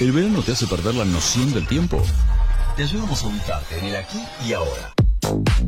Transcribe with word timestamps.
¿El 0.00 0.12
verano 0.12 0.42
te 0.42 0.52
hace 0.52 0.66
perder 0.66 0.94
la 0.94 1.04
noción 1.04 1.52
del 1.52 1.66
tiempo? 1.66 2.02
Te 2.76 2.82
ayudamos 2.82 3.22
a 3.22 3.26
ubicarte 3.28 3.78
en 3.78 3.84
el 3.86 3.96
aquí 3.96 4.18
y 4.46 4.52
ahora. 4.52 4.94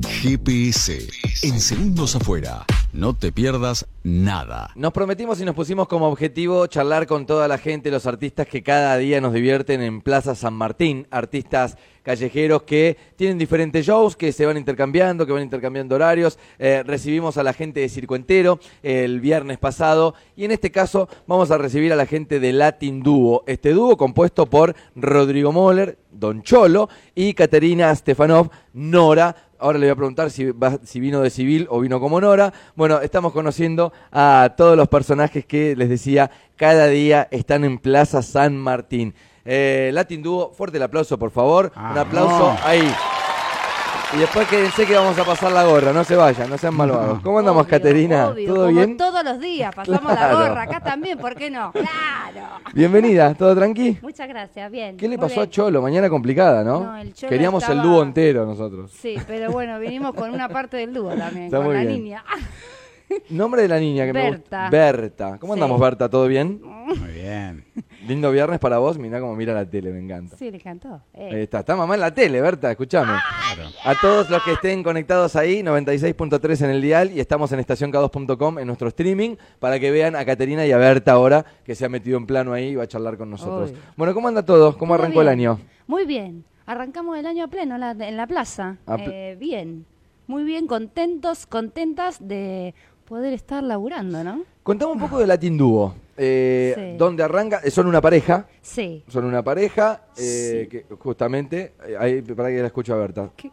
GPS. 0.08 1.08
En 1.42 1.60
segundos 1.60 2.16
afuera. 2.16 2.64
No 2.92 3.14
te 3.14 3.32
pierdas 3.32 3.86
nada. 4.04 4.70
Nos 4.76 4.92
prometimos 4.92 5.40
y 5.40 5.44
nos 5.44 5.54
pusimos 5.54 5.88
como 5.88 6.06
objetivo 6.06 6.66
charlar 6.68 7.06
con 7.06 7.26
toda 7.26 7.48
la 7.48 7.58
gente, 7.58 7.90
los 7.90 8.06
artistas 8.06 8.46
que 8.46 8.62
cada 8.62 8.96
día 8.98 9.20
nos 9.20 9.32
divierten 9.32 9.82
en 9.82 10.02
Plaza 10.02 10.34
San 10.34 10.54
Martín, 10.54 11.08
artistas 11.10 11.76
callejeros 12.04 12.62
que 12.62 12.96
tienen 13.16 13.38
diferentes 13.38 13.84
shows, 13.84 14.14
que 14.14 14.30
se 14.30 14.46
van 14.46 14.58
intercambiando, 14.58 15.26
que 15.26 15.32
van 15.32 15.42
intercambiando 15.42 15.96
horarios. 15.96 16.38
Eh, 16.58 16.84
recibimos 16.86 17.38
a 17.38 17.42
la 17.42 17.52
gente 17.52 17.80
de 17.80 17.88
Circo 17.88 18.14
Entero 18.14 18.60
el 18.82 19.20
viernes 19.20 19.58
pasado 19.58 20.14
y 20.36 20.44
en 20.44 20.52
este 20.52 20.70
caso 20.70 21.08
vamos 21.26 21.50
a 21.50 21.58
recibir 21.58 21.92
a 21.92 21.96
la 21.96 22.06
gente 22.06 22.38
de 22.38 22.52
Latin 22.52 23.02
Dúo. 23.02 23.42
Este 23.46 23.70
dúo 23.70 23.96
compuesto 23.96 24.46
por 24.46 24.76
Rodrigo 24.94 25.50
Moller, 25.50 25.98
Don 26.12 26.42
Cholo 26.42 26.88
y 27.14 27.32
Caterina 27.34 27.92
Stefanov, 27.94 28.50
Nora. 28.74 29.34
Ahora 29.58 29.78
le 29.78 29.86
voy 29.86 29.92
a 29.92 29.96
preguntar 29.96 30.30
si, 30.30 30.52
si 30.82 31.00
vino 31.00 31.22
de 31.22 31.30
civil 31.30 31.66
o 31.70 31.80
vino 31.80 31.98
como 31.98 32.20
Nora. 32.20 32.52
Bueno, 32.76 33.00
estamos 33.00 33.32
conociendo 33.32 33.93
a 34.12 34.54
todos 34.56 34.76
los 34.76 34.88
personajes 34.88 35.44
que 35.46 35.74
les 35.76 35.88
decía 35.88 36.30
cada 36.56 36.86
día 36.86 37.28
están 37.30 37.64
en 37.64 37.78
Plaza 37.78 38.22
San 38.22 38.56
Martín. 38.56 39.14
Eh, 39.44 39.90
Latin 39.92 40.22
Dúo, 40.22 40.52
fuerte 40.52 40.76
el 40.78 40.82
aplauso, 40.84 41.18
por 41.18 41.30
favor. 41.30 41.72
Un 41.76 41.98
aplauso 41.98 42.56
ahí. 42.64 42.90
Y 44.14 44.18
después 44.18 44.46
quédense 44.46 44.86
que 44.86 44.94
vamos 44.94 45.18
a 45.18 45.24
pasar 45.24 45.50
la 45.50 45.64
gorra, 45.64 45.92
no 45.92 46.04
se 46.04 46.14
vayan, 46.14 46.48
no 46.48 46.56
sean 46.56 46.76
malvados. 46.76 47.20
¿Cómo 47.20 47.40
andamos, 47.40 47.62
Obvio, 47.62 47.70
Caterina? 47.70 48.28
obvio, 48.28 48.46
¿Todo 48.54 48.66
como 48.66 48.78
bien? 48.78 48.96
todos 48.96 49.24
los 49.24 49.40
días, 49.40 49.74
pasamos 49.76 50.12
Claro. 50.12 50.38
la 50.38 50.48
gorra 50.48 50.62
acá 50.62 50.78
también, 50.80 51.18
¿por 51.18 51.34
qué 51.34 51.50
no? 51.50 51.72
Claro. 51.72 52.46
Bienvenida, 52.74 53.34
¿todo 53.34 53.56
tranqui? 53.56 53.98
Muchas 54.02 54.28
gracias, 54.28 54.70
bien. 54.70 54.96
¿Qué 54.96 55.08
le 55.08 55.18
pasó 55.18 55.40
a. 55.40 55.50
Cholo? 55.50 55.82
Mañana 55.82 56.08
complicada, 56.08 56.62
¿no? 56.62 56.80
No, 56.84 56.96
el 56.96 57.12
Cholo 57.12 57.30
Queríamos 57.30 57.68
el 57.68 57.82
dúo 57.82 58.02
entero 58.04 58.46
nosotros. 58.46 58.92
Sí, 58.92 59.16
pero 59.26 59.50
bueno, 59.50 59.80
vinimos 59.80 60.14
con 60.14 60.30
una 60.30 60.48
parte 60.48 60.76
del 60.76 60.94
dúo 60.94 61.12
también, 61.16 61.46
Está 61.46 61.56
con 61.56 61.66
muy 61.66 61.74
la 61.74 61.80
bien. 61.80 61.92
niña. 62.04 62.24
Nombre 63.30 63.62
de 63.62 63.68
la 63.68 63.78
niña 63.78 64.04
que 64.06 64.12
me 64.12 64.22
Berta. 64.30 64.38
gusta. 64.38 64.70
Berta. 64.70 65.38
¿Cómo 65.38 65.54
Sí. 65.54 65.60
andamos, 65.60 65.80
Berta? 65.80 66.08
¿Todo 66.08 66.26
bien? 66.26 66.60
Muy 66.62 67.08
bien. 67.12 67.64
Lindo 68.06 68.30
viernes 68.30 68.58
para 68.58 68.78
vos. 68.78 68.98
Mirá 68.98 69.20
cómo 69.20 69.34
mira 69.34 69.54
la 69.54 69.64
tele, 69.64 69.90
me 69.90 69.98
encanta. 70.00 70.36
Sí, 70.36 70.50
le 70.50 70.58
encantó. 70.58 71.00
Eh. 71.14 71.30
Ahí 71.32 71.42
está. 71.42 71.60
Está 71.60 71.74
mamá 71.76 71.94
en 71.94 72.00
la 72.00 72.12
tele, 72.12 72.40
Berta, 72.40 72.70
escúchame. 72.70 73.12
A 73.12 73.94
todos 74.00 74.28
los 74.30 74.42
que 74.42 74.52
estén 74.52 74.82
conectados 74.82 75.36
ahí, 75.36 75.62
96.3 75.62 76.64
en 76.64 76.70
el 76.70 76.82
dial 76.82 77.10
y 77.14 77.20
estamos 77.20 77.50
en 77.52 77.60
estacionk2.com 77.60 78.58
en 78.58 78.66
nuestro 78.66 78.88
streaming 78.88 79.36
para 79.58 79.78
que 79.80 79.90
vean 79.90 80.16
a 80.16 80.24
Caterina 80.24 80.66
y 80.66 80.72
a 80.72 80.76
Berta 80.78 81.12
ahora 81.12 81.44
que 81.64 81.74
se 81.74 81.84
ha 81.84 81.88
metido 81.88 82.18
en 82.18 82.26
plano 82.26 82.52
ahí 82.52 82.68
y 82.70 82.74
va 82.74 82.84
a 82.84 82.88
charlar 82.88 83.16
con 83.16 83.30
nosotros. 83.30 83.72
Bueno, 83.96 84.12
¿cómo 84.14 84.28
anda 84.28 84.44
todo? 84.44 84.76
¿Cómo 84.76 84.94
arrancó 84.94 85.22
el 85.22 85.28
año? 85.28 85.60
Muy 85.86 86.04
bien. 86.04 86.44
Arrancamos 86.66 87.16
el 87.18 87.26
año 87.26 87.44
a 87.44 87.48
pleno 87.48 87.76
la- 87.78 87.92
en 87.92 88.16
la 88.16 88.26
plaza. 88.26 88.76
Pl- 88.86 89.04
Eh, 89.32 89.36
bien. 89.38 89.86
Muy 90.26 90.42
bien, 90.44 90.66
contentos, 90.66 91.44
contentas 91.46 92.16
de 92.26 92.74
poder 93.04 93.32
estar 93.32 93.62
laburando, 93.62 94.22
¿no? 94.24 94.42
Contame 94.62 94.92
un 94.92 94.98
poco 95.00 95.18
de 95.18 95.26
Latin 95.26 95.56
Dúo. 95.58 95.94
Eh, 96.16 96.72
Sí. 96.76 96.96
¿Dónde 96.96 97.22
arranca? 97.22 97.60
Eh, 97.64 97.70
Son 97.70 97.86
una 97.86 98.00
pareja. 98.00 98.46
Sí. 98.62 99.04
Son 99.08 99.24
una 99.24 99.42
pareja 99.42 100.02
eh, 100.16 100.68
que 100.70 100.86
justamente, 100.98 101.74
eh, 101.86 101.96
ahí 101.98 102.22
para 102.22 102.48
que 102.50 102.60
la 102.60 102.66
escucho 102.68 102.94
a 102.94 102.98
Berta. 102.98 103.30
¿Qué? 103.36 103.50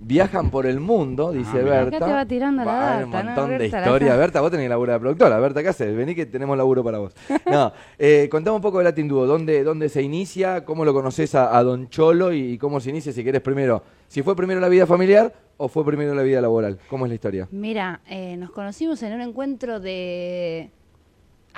Viajan 0.00 0.50
por 0.50 0.64
el 0.64 0.80
mundo, 0.80 1.32
dice 1.32 1.58
Ah. 1.60 1.64
Berta. 1.64 1.96
Acá 1.98 2.06
te 2.06 2.12
va 2.12 2.24
tirando 2.24 2.64
la 2.64 2.96
hay 2.96 3.04
un 3.04 3.10
data, 3.10 3.22
¿no? 3.24 3.30
montón 3.30 3.58
de 3.58 3.68
sabe. 3.68 4.16
Berta, 4.16 4.40
vos 4.40 4.50
tenés 4.50 4.70
laburo 4.70 4.90
de 4.92 4.98
productora. 5.00 5.38
Berta, 5.38 5.62
¿qué 5.62 5.68
haces? 5.68 5.94
Vení 5.94 6.14
que 6.14 6.24
tenemos 6.24 6.56
laburo 6.56 6.82
para 6.82 6.96
vos. 6.98 7.14
No, 7.50 7.72
eh, 7.98 8.26
contame 8.30 8.56
un 8.56 8.62
poco 8.62 8.78
de 8.78 8.84
Latin 8.84 9.06
Duo. 9.06 9.26
¿Dónde, 9.26 9.62
¿Dónde 9.62 9.90
se 9.90 10.00
inicia? 10.00 10.64
¿Cómo 10.64 10.86
lo 10.86 10.94
conoces 10.94 11.34
a, 11.34 11.58
a 11.58 11.62
Don 11.62 11.90
Cholo? 11.90 12.32
Y, 12.32 12.56
cómo 12.56 12.80
se 12.80 12.88
inicia, 12.88 13.12
si 13.12 13.22
querés 13.22 13.42
primero. 13.42 13.82
Si 14.06 14.22
fue 14.22 14.34
primero 14.34 14.60
la 14.60 14.70
vida 14.70 14.86
familiar 14.86 15.30
o 15.58 15.68
fue 15.68 15.84
primero 15.84 16.14
la 16.14 16.22
vida 16.22 16.40
laboral. 16.40 16.78
¿Cómo 16.88 17.04
es 17.04 17.10
la 17.10 17.14
historia? 17.14 17.46
Mira, 17.50 18.00
eh, 18.08 18.36
nos 18.38 18.50
conocimos 18.50 19.02
en 19.02 19.12
un 19.12 19.20
encuentro 19.20 19.78
de 19.78 20.70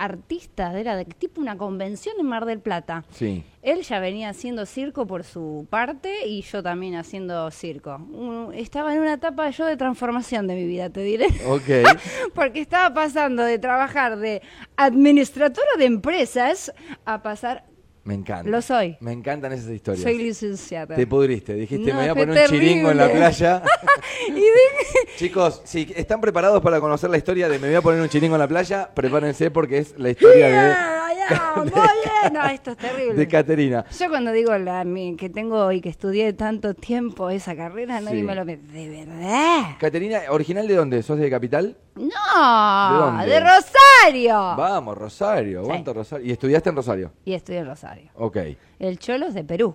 artistas, 0.02 0.74
era 0.74 0.96
de 0.96 1.04
tipo 1.04 1.40
una 1.40 1.56
convención 1.56 2.14
en 2.18 2.26
Mar 2.26 2.44
del 2.46 2.60
Plata. 2.60 3.04
Sí. 3.10 3.44
Él 3.62 3.82
ya 3.82 4.00
venía 4.00 4.30
haciendo 4.30 4.64
circo 4.66 5.06
por 5.06 5.22
su 5.22 5.66
parte 5.68 6.26
y 6.26 6.42
yo 6.42 6.62
también 6.62 6.94
haciendo 6.96 7.50
circo. 7.50 7.96
Un- 8.12 8.52
estaba 8.54 8.94
en 8.94 9.00
una 9.00 9.12
etapa 9.14 9.50
yo 9.50 9.66
de 9.66 9.76
transformación 9.76 10.46
de 10.46 10.54
mi 10.54 10.64
vida, 10.66 10.88
te 10.90 11.02
diré. 11.02 11.26
Ok. 11.46 11.86
Porque 12.34 12.60
estaba 12.60 12.94
pasando 12.94 13.42
de 13.44 13.58
trabajar 13.58 14.16
de 14.18 14.40
administradora 14.76 15.70
de 15.78 15.84
empresas 15.84 16.72
a 17.04 17.22
pasar... 17.22 17.64
Me 18.04 18.14
encanta. 18.14 18.50
Lo 18.50 18.62
soy. 18.62 18.96
Me 19.00 19.12
encantan 19.12 19.52
esas 19.52 19.70
historias. 19.70 20.02
Soy 20.02 20.18
licenciada. 20.18 20.96
Te 20.96 21.06
pudriste. 21.06 21.54
Dijiste, 21.54 21.92
No, 21.92 21.98
me 21.98 22.00
voy 22.00 22.08
a 22.08 22.14
poner 22.14 22.42
un 22.42 22.48
chiringo 22.48 22.90
en 22.90 22.96
la 22.96 23.10
playa. 23.10 23.62
Y 24.28 24.32
dije, 24.32 25.08
Chicos, 25.16 25.62
si 25.64 25.92
están 25.96 26.20
preparados 26.20 26.62
para 26.62 26.80
conocer 26.80 27.10
la 27.10 27.16
historia 27.16 27.48
de 27.48 27.58
me 27.58 27.68
voy 27.68 27.76
a 27.76 27.82
poner 27.82 28.00
un 28.00 28.08
chiringo 28.08 28.34
en 28.36 28.40
la 28.40 28.48
playa, 28.48 28.90
prepárense 28.94 29.50
porque 29.50 29.78
es 29.78 29.98
la 29.98 30.10
historia 30.10 30.99
"Ah, 31.30 31.54
ya, 31.56 31.60
muy 31.62 31.70
bien". 31.70 32.32
No, 32.32 32.44
esto 32.46 32.70
es 32.72 32.76
de, 32.78 32.88
terrible. 32.88 33.14
de 33.14 33.28
Caterina. 33.28 33.84
Yo 33.98 34.08
cuando 34.08 34.32
digo 34.32 34.56
la, 34.58 34.84
mi- 34.84 35.16
que 35.16 35.28
tengo 35.30 35.72
y 35.72 35.80
que 35.80 35.88
estudié 35.88 36.32
tanto 36.32 36.74
tiempo 36.74 37.30
esa 37.30 37.56
carrera, 37.56 38.00
nadie 38.00 38.20
Sí. 38.20 38.26
me 38.26 38.34
lo 38.34 38.44
ve. 38.44 38.56
¿De 38.58 38.88
verdad? 38.88 39.76
Caterina, 39.78 40.20
¿original 40.30 40.66
de 40.68 40.74
dónde? 40.76 41.02
¿Sos 41.02 41.18
de 41.18 41.30
Capital? 41.30 41.76
No, 41.96 42.98
dónde? 42.98 43.26
de 43.26 43.40
Rosario. 43.40 44.34
Vamos, 44.56 44.96
Rosario, 44.96 45.64
Sí. 45.64 45.82
Rosario. 45.92 46.26
¿Y 46.26 46.32
estudiaste 46.32 46.70
en 46.70 46.76
Rosario? 46.76 47.12
Y 47.24 47.32
estudié 47.34 47.58
en 47.60 47.66
Rosario. 47.66 48.10
Ok. 48.14 48.36
El 48.78 48.98
Cholo 48.98 49.26
es 49.26 49.34
de 49.34 49.44
Perú. 49.44 49.74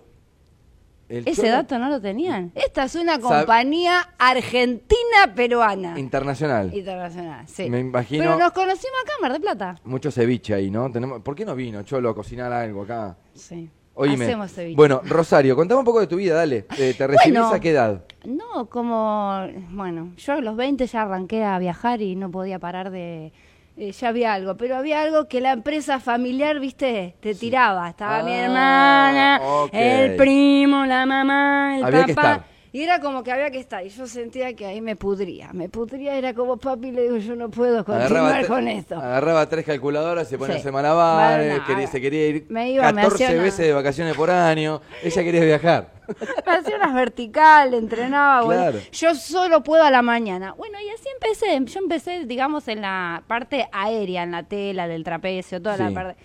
El 1.07 1.27
Ese 1.27 1.43
Cholo- 1.43 1.51
dato 1.51 1.77
no 1.77 1.89
lo 1.89 2.01
tenían. 2.01 2.51
Esta 2.55 2.85
es 2.85 2.95
una 2.95 3.17
Sab- 3.19 3.21
compañía 3.21 4.09
argentina-peruana. 4.17 5.99
Internacional. 5.99 6.73
Internacional, 6.73 7.47
sí. 7.47 7.69
Me 7.69 7.79
imagino- 7.79 8.23
Pero 8.23 8.37
nos 8.37 8.51
conocimos 8.51 8.95
acá 9.03 9.13
en 9.17 9.21
Mar 9.21 9.31
del 9.33 9.41
Plata. 9.41 9.75
Mucho 9.83 10.11
ceviche 10.11 10.53
ahí, 10.53 10.69
¿no? 10.71 10.91
Tenemos... 10.91 11.21
¿Por 11.21 11.35
qué 11.35 11.45
no 11.45 11.55
vino 11.55 11.83
Cholo 11.83 12.09
a 12.09 12.15
cocinar 12.15 12.51
algo 12.51 12.83
acá? 12.83 13.15
Sí. 13.33 13.69
Oíme. 13.93 14.25
Hacemos 14.25 14.51
ceviche. 14.51 14.75
Bueno, 14.75 15.01
Rosario, 15.05 15.55
contame 15.55 15.79
un 15.79 15.85
poco 15.85 16.01
de 16.01 16.07
tu 16.07 16.17
vida, 16.17 16.35
dale. 16.35 16.65
Eh, 16.77 16.93
¿Te 16.97 17.07
recibís 17.07 17.39
Bueno. 17.39 17.53
a 17.53 17.59
qué 17.59 17.69
edad? 17.69 18.03
No, 18.25 18.65
como, 18.69 19.47
bueno, 19.71 20.11
yo 20.17 20.33
a 20.33 20.41
los 20.41 20.55
20 20.57 20.85
ya 20.87 21.03
arranqué 21.03 21.43
a 21.45 21.57
viajar 21.59 22.01
y 22.01 22.15
no 22.15 22.29
podía 22.29 22.59
parar 22.59 22.89
de... 22.91 23.31
eh, 23.77 23.91
ya 23.91 24.07
había 24.09 24.33
algo, 24.33 24.55
pero 24.57 24.77
había 24.77 25.01
algo 25.01 25.27
que 25.27 25.41
la 25.41 25.51
empresa 25.51 25.99
familiar, 25.99 26.59
viste, 26.59 27.15
te 27.19 27.35
tiraba. 27.35 27.89
Estaba 27.89 28.23
mi 28.23 28.31
Ah, 28.31 28.43
hermana, 28.45 29.41
el 29.71 30.15
primo, 30.15 30.85
la 30.85 31.05
mamá, 31.05 31.77
el 31.77 31.83
Había 31.85 32.05
que 32.05 32.13
papá. 32.15 32.31
estar. 32.33 32.54
Y 32.75 32.83
era 32.83 32.99
como 32.99 33.23
que 33.23 33.31
había 33.31 33.51
que 33.51 33.59
estar. 33.59 33.85
Y 33.85 33.89
yo 33.89 34.05
sentía 34.05 34.53
que 34.53 34.65
ahí 34.65 34.81
me 34.81 34.97
pudría. 34.97 35.53
Me 35.53 35.69
pudría, 35.69 36.17
era 36.17 36.33
como 36.33 36.57
papi, 36.57 36.91
le 36.91 37.03
digo, 37.03 37.15
yo 37.15 37.33
no 37.33 37.49
puedo 37.49 37.85
continuar 37.85 38.45
con 38.47 38.67
esto. 38.67 38.95
agarraba 38.97 39.47
tres 39.47 39.63
calculadoras, 39.65 40.27
se 40.27 40.37
ponía 40.37 40.59
Sí. 40.59 40.67
a 40.67 40.71
Bueno, 40.71 41.63
quería- 41.65 41.87
se 41.87 42.01
quería 42.01 42.27
ir 42.27 42.45
me 42.49 42.71
iba, 42.71 42.91
me 42.91 43.03
14 43.03 43.23
hacía 43.23 43.35
una- 43.37 43.43
veces 43.45 43.67
de 43.67 43.71
vacaciones 43.71 44.13
por 44.17 44.29
año. 44.29 44.81
Ella 45.01 45.23
quería 45.23 45.45
viajar. 45.45 45.93
Hacía 46.45 46.75
unas 46.75 46.93
verticales, 46.93 47.79
entrenaba. 47.79 48.43
bueno, 48.43 48.61
Claro. 48.63 48.79
yo 48.91 49.15
solo 49.15 49.63
puedo 49.63 49.81
a 49.81 49.89
la 49.89 50.01
mañana. 50.01 50.53
Bueno, 50.57 50.77
y 50.85 50.89
así 50.89 51.07
empecé. 51.13 51.71
Yo 51.73 51.79
empecé, 51.79 52.25
digamos, 52.25 52.67
en 52.67 52.81
la 52.81 53.23
parte 53.25 53.69
aérea, 53.71 54.23
en 54.23 54.31
la 54.31 54.43
tela, 54.43 54.89
del 54.89 55.05
trapecio, 55.05 55.61
toda 55.61 55.77
la 55.77 55.91
parte. 55.91 56.21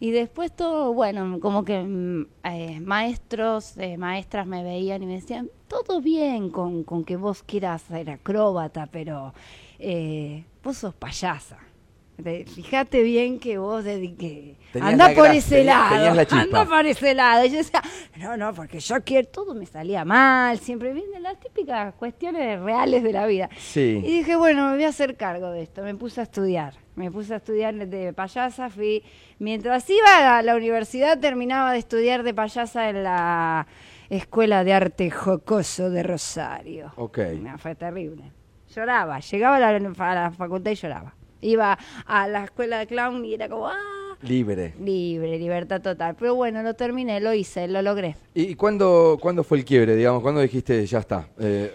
Y 0.00 0.12
después 0.12 0.54
todo, 0.54 0.92
bueno, 0.92 1.40
como 1.40 1.64
que 1.64 1.82
mm, 1.82 2.26
eh, 2.44 2.80
maestros, 2.80 3.76
eh, 3.78 3.96
maestras 3.98 4.46
me 4.46 4.62
veían 4.62 5.02
y 5.02 5.06
me 5.06 5.14
decían, 5.14 5.50
todo 5.66 6.00
bien 6.00 6.50
con, 6.50 6.84
con 6.84 7.04
que 7.04 7.16
vos 7.16 7.42
quieras 7.42 7.82
ser 7.82 8.10
acróbata, 8.10 8.86
pero 8.86 9.34
eh, 9.78 10.44
vos 10.62 10.78
sos 10.78 10.94
payasa. 10.94 11.58
Fíjate 12.54 13.02
bien 13.02 13.38
que 13.38 13.58
vos. 13.58 13.84
Tenías 13.84 14.56
Anda 14.80 15.08
la 15.08 15.14
por 15.14 15.24
gracia, 15.24 15.38
ese 15.38 15.64
lado. 15.64 16.14
la. 16.14 16.26
Anda 16.30 16.64
por 16.64 16.86
ese 16.86 17.14
lado. 17.14 17.44
Y 17.44 17.50
yo 17.50 17.56
decía, 17.58 17.80
no, 18.16 18.36
no, 18.36 18.52
porque 18.52 18.80
yo 18.80 18.96
quiero, 19.04 19.28
todo 19.28 19.54
me 19.54 19.66
salía 19.66 20.04
mal, 20.04 20.58
siempre 20.58 20.92
vienen 20.92 21.22
las 21.22 21.38
típicas 21.38 21.94
cuestiones 21.94 22.60
reales 22.60 23.04
de 23.04 23.12
la 23.12 23.26
vida. 23.26 23.48
Sí. 23.56 24.02
Y 24.04 24.18
dije, 24.18 24.34
bueno, 24.34 24.68
me 24.70 24.74
voy 24.74 24.84
a 24.84 24.88
hacer 24.88 25.16
cargo 25.16 25.50
de 25.52 25.62
esto. 25.62 25.82
Me 25.82 25.94
puse 25.94 26.20
a 26.20 26.24
estudiar. 26.24 26.74
Me 26.96 27.10
puse 27.10 27.34
a 27.34 27.36
estudiar 27.36 27.74
de 27.74 28.12
payasa. 28.12 28.68
Fui, 28.68 29.04
mientras 29.38 29.88
iba 29.88 30.38
a 30.38 30.42
la 30.42 30.56
universidad, 30.56 31.20
terminaba 31.20 31.72
de 31.72 31.78
estudiar 31.78 32.24
de 32.24 32.34
payasa 32.34 32.88
en 32.90 33.04
la 33.04 33.68
Escuela 34.10 34.64
de 34.64 34.72
Arte 34.72 35.10
Jocoso 35.10 35.88
de 35.88 36.02
Rosario. 36.02 36.92
Ok. 36.96 37.18
No, 37.40 37.56
fue 37.58 37.76
terrible. 37.76 38.32
Lloraba. 38.74 39.20
Llegaba 39.20 39.56
a 39.56 39.60
la, 39.60 39.68
a 39.76 40.14
la 40.14 40.30
facultad 40.32 40.72
y 40.72 40.74
lloraba. 40.74 41.14
Iba 41.40 41.78
a 42.06 42.28
la 42.28 42.44
escuela 42.44 42.78
de 42.78 42.86
clown 42.86 43.24
y 43.24 43.34
era 43.34 43.48
como, 43.48 43.68
ah, 43.68 43.98
Libre. 44.22 44.74
Libre, 44.80 45.38
libertad 45.38 45.80
total. 45.80 46.16
Pero 46.18 46.34
bueno, 46.34 46.62
lo 46.64 46.74
terminé, 46.74 47.20
lo 47.20 47.32
hice, 47.32 47.68
lo 47.68 47.82
logré. 47.82 48.16
¿Y 48.34 48.56
cuándo, 48.56 49.16
cuándo 49.20 49.44
fue 49.44 49.58
el 49.58 49.64
quiebre, 49.64 49.94
digamos? 49.94 50.22
¿Cuándo 50.22 50.40
dijiste, 50.40 50.84
ya 50.86 50.98
está? 50.98 51.28
Eh, 51.38 51.72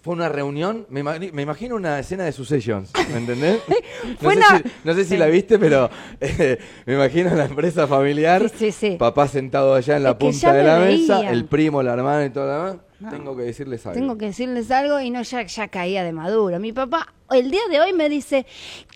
¿Fue 0.00 0.14
una 0.14 0.28
reunión? 0.28 0.86
Me, 0.90 1.00
imagino 1.00 1.74
una 1.74 1.98
escena 1.98 2.24
de 2.24 2.30
Successions, 2.30 2.92
¿me 3.12 3.18
entendés? 3.18 3.60
no, 4.84 4.94
sé 4.94 5.04
si, 5.04 5.16
la 5.16 5.26
viste, 5.26 5.58
pero 5.58 5.90
eh, 6.20 6.56
me 6.86 6.94
imagino 6.94 7.34
la 7.34 7.46
empresa 7.46 7.88
familiar, 7.88 8.48
papá 8.96 9.26
sentado 9.26 9.74
allá 9.74 9.96
en 9.96 10.04
la 10.04 10.16
punta 10.16 10.52
de 10.52 10.62
la 10.62 10.78
mesa, 10.78 11.30
el 11.30 11.46
primo, 11.46 11.82
la 11.82 11.94
hermana 11.94 12.26
y 12.26 12.30
todo 12.30 12.46
lo 12.46 12.52
demás. 12.52 12.76
Tengo 13.10 13.36
que 13.36 13.42
decirles 13.42 13.84
algo. 13.84 13.98
Tengo 13.98 14.16
que 14.16 14.26
decirles 14.26 14.70
algo 14.70 15.00
y 15.00 15.10
no, 15.10 15.22
ya, 15.22 15.42
ya 15.42 15.66
caía 15.66 16.04
de 16.04 16.12
maduro. 16.12 16.60
Mi 16.60 16.72
papá 16.72 17.12
el 17.34 17.50
día 17.50 17.62
de 17.70 17.80
hoy 17.80 17.92
me 17.92 18.08
dice, 18.08 18.46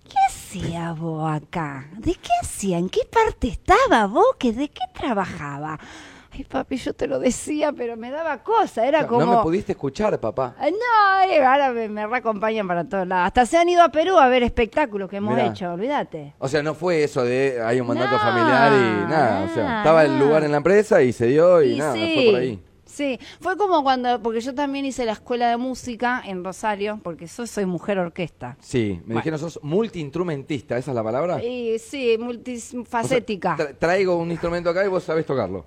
¿qué 0.07 0.17
hacía 0.29 0.93
vos 0.93 1.31
acá? 1.31 1.89
¿De 1.97 2.15
qué 2.15 2.31
hacía? 2.43 2.79
¿En 2.79 2.89
qué 2.89 3.01
parte 3.11 3.49
estaba 3.49 4.07
vos? 4.07 4.37
¿Que 4.39 4.53
¿De 4.53 4.69
qué 4.69 4.83
trabajaba? 4.95 5.79
Ay, 6.33 6.45
papi, 6.45 6.77
yo 6.77 6.93
te 6.93 7.07
lo 7.07 7.19
decía, 7.19 7.73
pero 7.73 7.97
me 7.97 8.11
daba 8.11 8.43
cosa, 8.43 8.87
era 8.87 9.07
como... 9.07 9.25
No 9.25 9.37
me 9.39 9.43
pudiste 9.43 9.73
escuchar, 9.73 10.21
papá. 10.21 10.55
No, 10.61 11.47
ahora 11.47 11.73
me, 11.73 11.89
me 11.89 12.07
reacompañan 12.07 12.69
para 12.69 12.85
todos 12.85 13.07
lados. 13.07 13.29
Hasta 13.29 13.47
se 13.47 13.57
han 13.57 13.69
ido 13.69 13.83
a 13.83 13.89
Perú 13.89 14.19
a 14.19 14.29
ver 14.29 14.43
espectáculos 14.43 15.09
que 15.09 15.17
hemos 15.17 15.39
hecho, 15.39 15.73
olvídate. 15.73 16.35
O 16.39 16.47
sea, 16.47 16.63
no 16.63 16.75
fue 16.75 17.05
eso 17.05 17.25
de 17.25 17.63
hay 17.65 17.81
un 17.81 17.87
mandato 17.87 18.19
familiar 18.19 18.73
y 18.73 19.11
nada, 19.11 19.45
o 19.51 19.55
sea, 19.55 19.79
estaba 19.79 20.05
el 20.05 20.19
lugar 20.19 20.45
en 20.45 20.51
la 20.51 20.59
empresa 20.59 21.01
y 21.03 21.13
se 21.13 21.27
dio 21.27 21.63
y, 21.63 21.77
nada, 21.77 21.93
fue 21.93 22.25
por 22.27 22.41
ahí. 22.41 22.63
Sí, 22.97 23.21
fue 23.41 23.59
como 23.59 23.83
cuando, 23.83 24.23
porque 24.23 24.41
yo 24.41 24.55
también 24.55 24.87
hice 24.87 25.05
la 25.05 25.13
escuela 25.13 25.51
de 25.51 25.59
música 25.59 26.23
en 26.25 26.43
Rosario, 26.43 26.99
porque 27.03 27.27
yo 27.27 27.47
soy 27.47 27.67
mujer 27.67 27.99
orquesta. 27.99 28.57
Sí, 28.59 29.03
me 29.05 29.17
dijeron 29.17 29.39
sos 29.39 29.61
multiinstrumentista, 29.63 30.79
¿esa 30.79 30.93
es 30.93 30.95
la 30.95 31.05
palabra? 31.05 31.39
Sí, 31.39 31.77
sí, 31.79 32.17
multifacética. 32.19 33.55
traigo 33.79 34.17
un 34.17 34.31
instrumento 34.31 34.71
acá 34.71 34.83
y 34.83 34.89
vos 34.89 35.05
sabés 35.05 35.27
tocarlo. 35.27 35.67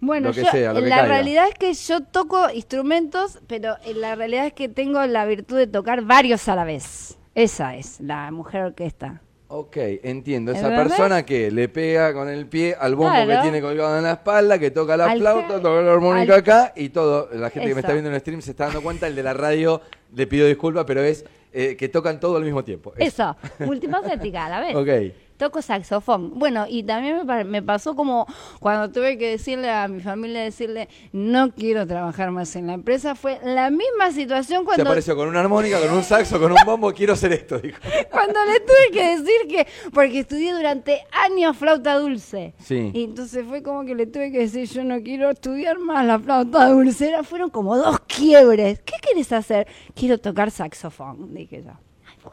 Bueno, 0.00 0.32
yo, 0.32 0.42
la 0.42 1.06
realidad 1.06 1.46
es 1.46 1.54
que 1.54 1.72
yo 1.74 2.00
toco 2.00 2.50
instrumentos, 2.50 3.38
pero 3.46 3.76
la 3.94 4.16
realidad 4.16 4.46
es 4.48 4.52
que 4.52 4.68
tengo 4.68 5.06
la 5.06 5.26
virtud 5.26 5.56
de 5.56 5.68
tocar 5.68 6.02
varios 6.02 6.48
a 6.48 6.56
la 6.56 6.64
vez. 6.64 7.16
Esa 7.36 7.76
es 7.76 8.00
la 8.00 8.32
mujer 8.32 8.62
orquesta. 8.62 9.22
Ok, 9.48 9.76
entiendo. 10.02 10.52
Esa 10.52 10.70
persona 10.70 11.24
que 11.24 11.50
le 11.50 11.68
pega 11.68 12.12
con 12.12 12.28
el 12.28 12.46
pie 12.46 12.76
al 12.78 12.94
bombo 12.94 13.26
que 13.26 13.38
tiene 13.42 13.60
colgado 13.60 13.96
en 13.98 14.04
la 14.04 14.12
espalda, 14.12 14.58
que 14.58 14.70
toca 14.70 14.96
la 14.96 15.14
flauta, 15.14 15.60
toca 15.60 15.82
la 15.82 15.92
armónica 15.92 16.36
acá 16.36 16.72
y 16.74 16.88
todo. 16.88 17.28
La 17.32 17.50
gente 17.50 17.68
que 17.68 17.74
me 17.74 17.80
está 17.80 17.92
viendo 17.92 18.08
en 18.08 18.14
el 18.14 18.20
stream 18.20 18.42
se 18.42 18.52
está 18.52 18.66
dando 18.66 18.82
cuenta. 18.82 19.06
El 19.06 19.14
de 19.14 19.22
la 19.22 19.34
radio 19.34 19.80
le 20.14 20.26
pido 20.26 20.46
disculpas, 20.46 20.84
pero 20.86 21.02
es 21.02 21.24
eh, 21.52 21.76
que 21.76 21.88
tocan 21.88 22.18
todo 22.18 22.36
al 22.36 22.44
mismo 22.44 22.64
tiempo. 22.64 22.94
Eso, 22.96 23.36
multifacética 23.60 24.46
a 24.46 24.48
la 24.48 24.60
vez. 24.60 24.74
Ok 24.74 25.23
toco 25.36 25.62
saxofón. 25.62 26.38
Bueno, 26.38 26.66
y 26.68 26.82
también 26.82 27.26
me, 27.46 27.62
pasó 27.62 27.94
como 27.94 28.26
cuando 28.60 28.90
tuve 28.90 29.18
que 29.18 29.30
decirle 29.30 29.70
a 29.70 29.88
mi 29.88 30.00
familia, 30.00 30.42
decirle, 30.42 30.88
no 31.12 31.52
quiero 31.52 31.86
trabajar 31.86 32.30
más 32.30 32.54
en 32.56 32.66
la 32.66 32.74
empresa, 32.74 33.14
fue 33.14 33.40
la 33.42 33.70
misma 33.70 34.12
situación 34.12 34.64
cuando... 34.64 34.84
Se 34.84 34.88
apareció 34.88 35.16
con 35.16 35.28
una 35.28 35.40
armónica, 35.40 35.80
con 35.80 35.92
un 35.92 36.04
saxo, 36.04 36.38
con 36.40 36.52
un 36.52 36.58
bombo, 36.64 36.92
quiero 36.92 37.14
hacer 37.14 37.32
esto, 37.32 37.58
dijo. 37.58 37.78
cuando 38.10 38.38
le 38.44 38.60
tuve 38.60 38.90
que 38.92 39.16
decir 39.16 39.48
que, 39.48 39.66
porque 39.92 40.20
estudié 40.20 40.52
durante 40.52 41.02
años 41.12 41.56
flauta 41.56 41.98
dulce. 41.98 42.54
Sí. 42.58 42.90
Y 42.94 43.04
entonces 43.04 43.44
fue 43.46 43.62
como 43.62 43.84
que 43.84 43.94
le 43.94 44.06
tuve 44.06 44.30
que 44.30 44.38
decir, 44.38 44.68
yo 44.68 44.84
no 44.84 45.02
quiero 45.02 45.30
estudiar 45.30 45.78
más 45.78 46.04
la 46.06 46.18
flauta 46.18 46.68
dulce. 46.68 47.12
fueron 47.24 47.50
como 47.50 47.76
dos 47.76 48.00
quiebres. 48.00 48.80
¿Qué 48.80 48.94
quieres 49.00 49.32
hacer? 49.32 49.66
Quiero 49.94 50.18
tocar 50.18 50.50
saxofón, 50.50 51.34
dije 51.34 51.62
yo. 51.64 51.72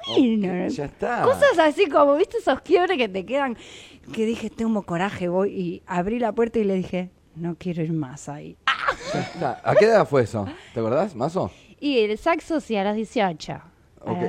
Bueno, 0.08 0.68
ya 0.68 0.86
está. 0.86 1.22
Cosas 1.24 1.60
así 1.60 1.88
como, 1.88 2.16
¿viste 2.16 2.38
esos 2.38 2.62
quiebres 2.62 2.98
que 2.98 3.10
te 3.10 3.26
quedan? 3.26 3.58
Que 4.14 4.26
dije, 4.26 4.50
tengo 4.50 4.82
coraje, 4.84 5.28
voy. 5.28 5.50
Y 5.52 5.84
abrí 5.86 6.20
la 6.20 6.32
puerta 6.32 6.60
y 6.60 6.64
le 6.64 6.76
dije, 6.76 7.12
no 7.36 7.56
quiero 7.58 7.84
ir 7.84 7.94
más 7.94 8.30
ahí. 8.30 8.58
¿A 9.64 9.76
qué 9.76 9.86
edad 9.86 10.08
fue 10.08 10.24
eso? 10.24 10.46
¿Te 10.74 10.80
acordás, 10.80 11.16
Mazo? 11.16 11.52
Y 11.80 12.00
el 12.00 12.18
saxo 12.18 12.60
sí, 12.60 12.76
a 12.76 12.84
las 12.84 12.96
18. 12.96 13.62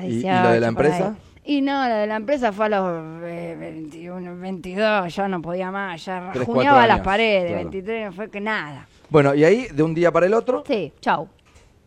¿Y, 0.04 0.22
lo 0.22 0.50
de 0.50 0.60
la 0.60 0.68
empresa? 0.68 1.16
Y 1.44 1.60
no, 1.60 1.88
lo 1.88 1.94
de 1.94 2.06
la 2.06 2.16
empresa 2.16 2.52
fue 2.52 2.66
a 2.66 2.68
los 2.68 3.20
21, 3.20 4.32
eh, 4.32 4.34
22, 4.34 5.14
ya 5.14 5.28
no 5.28 5.42
podía 5.42 5.70
más, 5.70 6.04
ya 6.04 6.32
rajuneaba 6.32 6.86
las 6.86 7.00
paredes, 7.00 7.54
23, 7.56 8.14
fue 8.14 8.30
que 8.30 8.40
nada. 8.40 8.86
Bueno, 9.10 9.34
y 9.34 9.44
ahí, 9.44 9.66
de 9.72 9.82
un 9.82 9.94
día 9.94 10.12
para 10.12 10.26
el 10.26 10.34
otro. 10.34 10.62
Sí, 10.66 10.92
chau. 11.00 11.28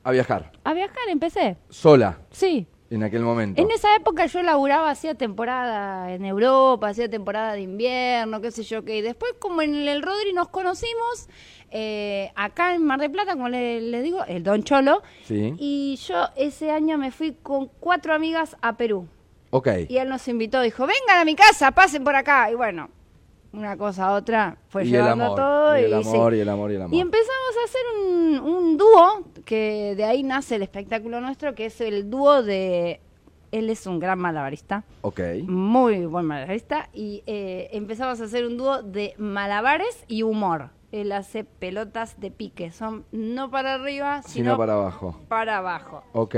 A 0.04 0.12
viajar. 0.12 0.52
A 0.64 0.74
viajar 0.74 1.10
empecé. 1.10 1.58
¿Sola? 1.70 2.18
Sí. 2.32 2.68
En 2.90 3.04
aquel 3.04 3.24
momento. 3.24 3.60
En 3.62 3.72
esa 3.72 3.96
época 3.96 4.28
yo 4.28 4.44
laburaba, 4.44 4.92
hacía 4.92 5.16
temporada 5.16 6.14
en 6.14 6.24
Europa, 6.24 6.90
hacía 6.90 7.10
temporada 7.10 7.54
de 7.54 7.62
invierno, 7.62 8.42
qué 8.42 8.52
sé 8.52 8.64
yo 8.64 8.86
qué. 8.86 8.98
Y 8.98 9.02
después, 9.02 9.34
como 9.40 9.64
en 9.64 9.76
el 9.76 10.04
Rodri 10.04 10.34
nos 10.34 10.50
conocimos, 10.50 11.28
eh, 11.72 12.32
acá 12.36 12.76
en 12.76 12.84
Mar 12.84 13.00
de 13.00 13.10
Plata, 13.10 13.34
como 13.34 13.50
le, 13.50 14.02
digo, 14.02 14.24
el 14.26 14.44
Don 14.44 14.64
Cholo. 14.64 15.02
Sí. 15.24 15.56
Y 15.58 15.96
yo 16.08 16.30
ese 16.36 16.70
año 16.70 16.98
me 16.98 17.12
fui 17.12 17.34
con 17.34 17.68
cuatro 17.80 18.14
amigas 18.14 18.56
a 18.62 18.78
Perú. 18.78 19.08
Ok. 19.50 19.70
Y 19.90 19.98
él 19.98 20.10
nos 20.10 20.28
invitó, 20.28 20.62
dijo, 20.62 20.86
vengan 20.86 21.20
a 21.20 21.26
mi 21.26 21.36
casa, 21.36 21.72
pasen 21.72 22.04
por 22.04 22.16
acá. 22.16 22.52
Y 22.52 22.56
bueno, 22.56 22.90
una 23.56 23.78
cosa 23.78 24.08
a 24.08 24.14
otra, 24.14 24.58
fue 24.70 24.86
llevando 24.86 25.36
todo. 25.36 25.78
Y 25.78 25.84
el 25.84 25.94
amor, 25.94 26.34
y, 26.34 26.40
el 26.40 26.50
amor, 26.50 26.72
y 26.72 26.76
el 26.76 26.82
amor. 26.82 26.94
Y 26.96 27.00
empezamos 27.00 27.56
a 27.62 27.66
hacer 27.66 27.82
un, 28.00 28.40
un 28.40 28.78
dúo, 28.78 29.24
que 29.46 29.94
de 29.96 30.04
ahí 30.04 30.24
nace 30.24 30.56
el 30.56 30.64
espectáculo 30.64 31.22
nuestro, 31.22 31.56
que 31.56 31.66
es 31.66 31.82
el 31.82 32.10
dúo 32.10 32.44
de... 32.44 33.02
Él 33.52 33.70
es 33.70 33.88
un 33.88 34.00
gran 34.00 34.20
malabarista. 34.20 34.84
Ok. 35.02 35.22
Muy 35.48 36.06
buen 36.08 36.26
malabarista. 36.26 36.90
Y 36.94 37.24
eh, 37.26 37.70
empezamos 37.72 38.20
a 38.20 38.26
hacer 38.26 38.46
un 38.46 38.58
dúo 38.58 38.84
de 38.84 39.14
malabares 39.18 40.04
y 40.08 40.24
humor. 40.24 40.72
Él 40.92 41.14
hace 41.14 41.46
pelotas 41.46 42.20
de 42.20 42.32
pique. 42.32 42.72
Son 42.72 43.06
no 43.12 43.50
para 43.50 43.76
arriba, 43.76 44.24
sino, 44.24 44.34
sino 44.34 44.58
para 44.58 44.74
abajo. 44.74 45.22
Para 45.30 45.58
abajo. 45.60 46.04
Ok. 46.12 46.36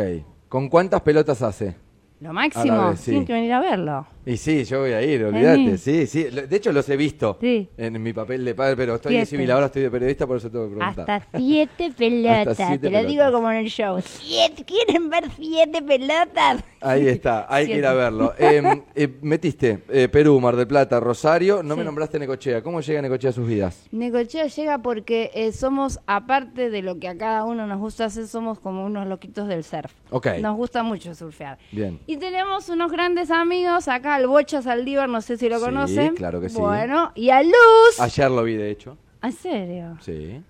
¿Con 0.47 0.69
cuántas 0.69 1.01
pelotas 1.01 1.41
hace? 1.41 1.75
Lo 2.19 2.33
máximo, 2.33 2.95
sí. 2.95 3.25
que 3.25 3.33
venir 3.33 3.53
a 3.53 3.61
verlo. 3.61 4.07
Y 4.27 4.35
sí, 4.35 4.65
yo 4.65 4.81
voy 4.81 4.91
a 4.91 5.01
ir, 5.01 5.23
olvídate. 5.23 5.77
Sí, 5.77 6.05
sí. 6.05 6.23
De 6.25 6.53
hecho, 6.53 6.73
los 6.73 6.89
he 6.89 6.97
visto 6.97 7.39
en 7.41 8.03
mi 8.03 8.11
papel 8.11 8.43
de 8.43 8.53
padre, 8.53 8.75
pero 8.75 8.95
estoy 8.95 9.15
de 9.15 9.25
civil, 9.25 9.49
ahora 9.51 9.67
estoy 9.67 9.83
de 9.83 9.89
periodista, 9.89 10.27
por 10.27 10.35
eso 10.35 10.51
tengo 10.51 10.67
que 10.67 10.75
preguntar. 10.75 11.09
Hasta 11.09 11.37
siete 11.37 11.93
pelotas. 11.97 12.81
Te 12.81 12.89
lo 12.89 13.05
digo 13.05 13.31
como 13.31 13.49
en 13.49 13.57
el 13.59 13.69
show. 13.69 14.01
¿Siete? 14.01 14.65
¿Quieren 14.65 15.09
ver 15.09 15.31
siete 15.37 15.81
pelotas? 15.81 16.61
Ahí 16.81 17.07
está, 17.07 17.47
hay 17.49 17.67
que 17.67 17.77
ir 17.77 17.85
a 17.85 17.93
verlo. 17.93 18.33
Em, 18.37 18.83
eh, 18.93 19.07
metiste 19.21 19.83
eh, 19.89 20.07
Perú, 20.09 20.39
Mar 20.39 20.55
del 20.55 20.67
Plata, 20.67 20.99
Rosario. 20.99 21.63
No 21.63 21.75
me 21.75 21.83
nombraste 21.83 22.19
Necochea. 22.19 22.61
¿Cómo 22.61 22.81
llega 22.81 23.01
Necochea 23.01 23.29
a 23.31 23.33
sus 23.33 23.47
vidas? 23.47 23.87
Necochea 23.91 24.47
llega 24.47 24.77
porque 24.79 25.31
eh, 25.33 25.51
somos, 25.53 25.99
aparte 26.05 26.69
de 26.69 26.81
lo 26.81 26.99
que 26.99 27.07
a 27.07 27.17
cada 27.17 27.45
uno 27.45 27.65
nos 27.65 27.79
gusta 27.79 28.05
hacer, 28.05 28.27
somos 28.27 28.59
como 28.59 28.85
unos 28.85 29.07
loquitos 29.07 29.47
del 29.47 29.63
surf. 29.63 29.91
Ok. 30.11 30.27
Nos 30.41 30.55
gusta 30.55 30.83
mucho 30.83 31.15
surfear. 31.15 31.57
Bien. 31.71 31.99
Y 32.05 32.17
tenemos 32.17 32.69
unos 32.69 32.91
grandes 32.91 33.31
amigos 33.31 33.87
acá, 33.87 34.16
al 34.17 34.27
Bocha 34.27 34.61
Saldívar, 34.61 35.07
no 35.07 35.21
sé 35.21 35.37
si 35.37 35.47
lo 35.47 35.59
conocen. 35.59 36.09
Sí, 36.09 36.15
claro 36.15 36.41
que 36.41 36.49
sí. 36.49 36.59
Bueno, 36.59 37.11
y 37.15 37.29
a 37.29 37.41
Luz. 37.41 37.99
Ayer 37.99 38.29
lo 38.29 38.43
vi, 38.43 38.55
de 38.55 38.71
hecho. 38.71 38.97
¿En 39.21 39.31
serio? 39.31 39.97
Sí. 40.01 40.41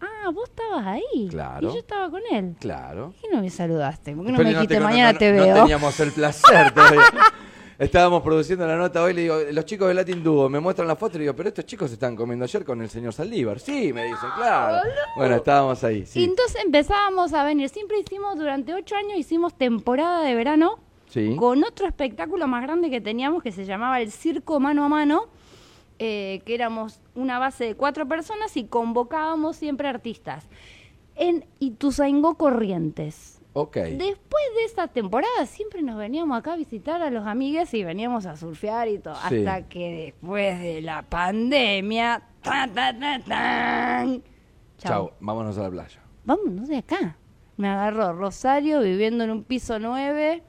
Ah, 0.00 0.30
vos 0.30 0.48
estabas 0.48 0.86
ahí. 0.86 1.28
Claro. 1.30 1.68
Y 1.68 1.72
yo 1.72 1.78
estaba 1.78 2.10
con 2.10 2.20
él. 2.30 2.56
Claro. 2.60 3.12
¿Por 3.12 3.20
qué 3.20 3.36
no 3.36 3.42
me 3.42 3.50
saludaste? 3.50 4.14
¿Por 4.14 4.26
qué 4.26 4.32
no 4.32 4.38
me 4.38 4.50
dijiste 4.50 4.80
mañana 4.80 5.16
te 5.16 5.32
veo? 5.32 5.46
No 5.46 5.62
teníamos 5.62 5.98
el 6.00 6.12
placer 6.12 6.72
todavía. 6.72 7.02
Estábamos 7.78 8.22
produciendo 8.22 8.66
la 8.68 8.76
nota 8.76 9.02
hoy, 9.02 9.14
le 9.14 9.22
digo, 9.22 9.36
los 9.50 9.64
chicos 9.64 9.88
de 9.88 9.94
Latin 9.94 10.22
Duo 10.22 10.48
me 10.48 10.60
muestran 10.60 10.86
la 10.86 10.94
foto 10.94 11.16
y 11.16 11.18
le 11.18 11.22
digo, 11.22 11.34
pero 11.34 11.48
estos 11.48 11.66
chicos 11.66 11.90
se 11.90 11.94
están 11.94 12.14
comiendo 12.14 12.44
ayer 12.44 12.64
con 12.64 12.80
el 12.80 12.88
señor 12.88 13.12
Saldívar. 13.12 13.58
Sí, 13.58 13.92
me 13.92 14.04
dicen, 14.04 14.28
claro. 14.36 14.88
Bueno, 15.16 15.34
estábamos 15.34 15.82
ahí. 15.82 16.06
Sí. 16.06 16.20
Y 16.20 16.24
entonces 16.24 16.62
empezábamos 16.64 17.32
a 17.32 17.42
venir. 17.42 17.68
Siempre 17.68 17.98
hicimos, 17.98 18.38
durante 18.38 18.72
ocho 18.74 18.94
años, 18.94 19.18
hicimos 19.18 19.58
temporada 19.58 20.22
de 20.22 20.36
verano 20.36 20.78
con 21.36 21.64
otro 21.64 21.86
espectáculo 21.86 22.46
más 22.46 22.62
grande 22.62 22.90
que 22.90 23.00
teníamos 23.00 23.42
que 23.42 23.52
se 23.52 23.64
llamaba 23.64 24.00
el 24.00 24.10
Circo 24.10 24.58
Mano 24.60 24.84
a 24.84 24.88
Mano, 24.88 25.26
eh, 25.98 26.42
que 26.44 26.54
éramos 26.54 27.00
una 27.14 27.38
base 27.38 27.64
de 27.64 27.74
cuatro 27.76 28.06
personas 28.08 28.56
y 28.56 28.64
convocábamos 28.64 29.56
siempre 29.56 29.88
artistas. 29.88 30.48
En 31.14 31.44
Ituzaingó 31.60 32.34
Corrientes. 32.34 33.40
Ok. 33.52 33.76
Después 33.76 34.44
de 34.56 34.64
esta 34.64 34.88
temporada 34.88 35.46
siempre 35.46 35.82
nos 35.82 35.96
veníamos 35.96 36.36
acá 36.36 36.54
a 36.54 36.56
visitar 36.56 37.00
a 37.02 37.10
los 37.10 37.24
amigues 37.24 37.72
y 37.74 37.84
veníamos 37.84 38.26
a 38.26 38.36
surfear 38.36 38.88
y 38.88 38.98
todo. 38.98 39.14
Hasta 39.14 39.68
que 39.68 40.12
después 40.12 40.60
de 40.60 40.82
la 40.82 41.02
pandemia... 41.02 42.22
Chao, 44.78 45.12
vámonos 45.20 45.56
a 45.56 45.62
la 45.62 45.70
playa. 45.70 46.00
Vámonos 46.24 46.68
de 46.68 46.78
acá. 46.78 47.16
Me 47.56 47.68
agarró 47.68 48.12
Rosario 48.12 48.80
viviendo 48.80 49.22
en 49.22 49.30
un 49.30 49.44
piso 49.44 49.78
nueve 49.78 50.42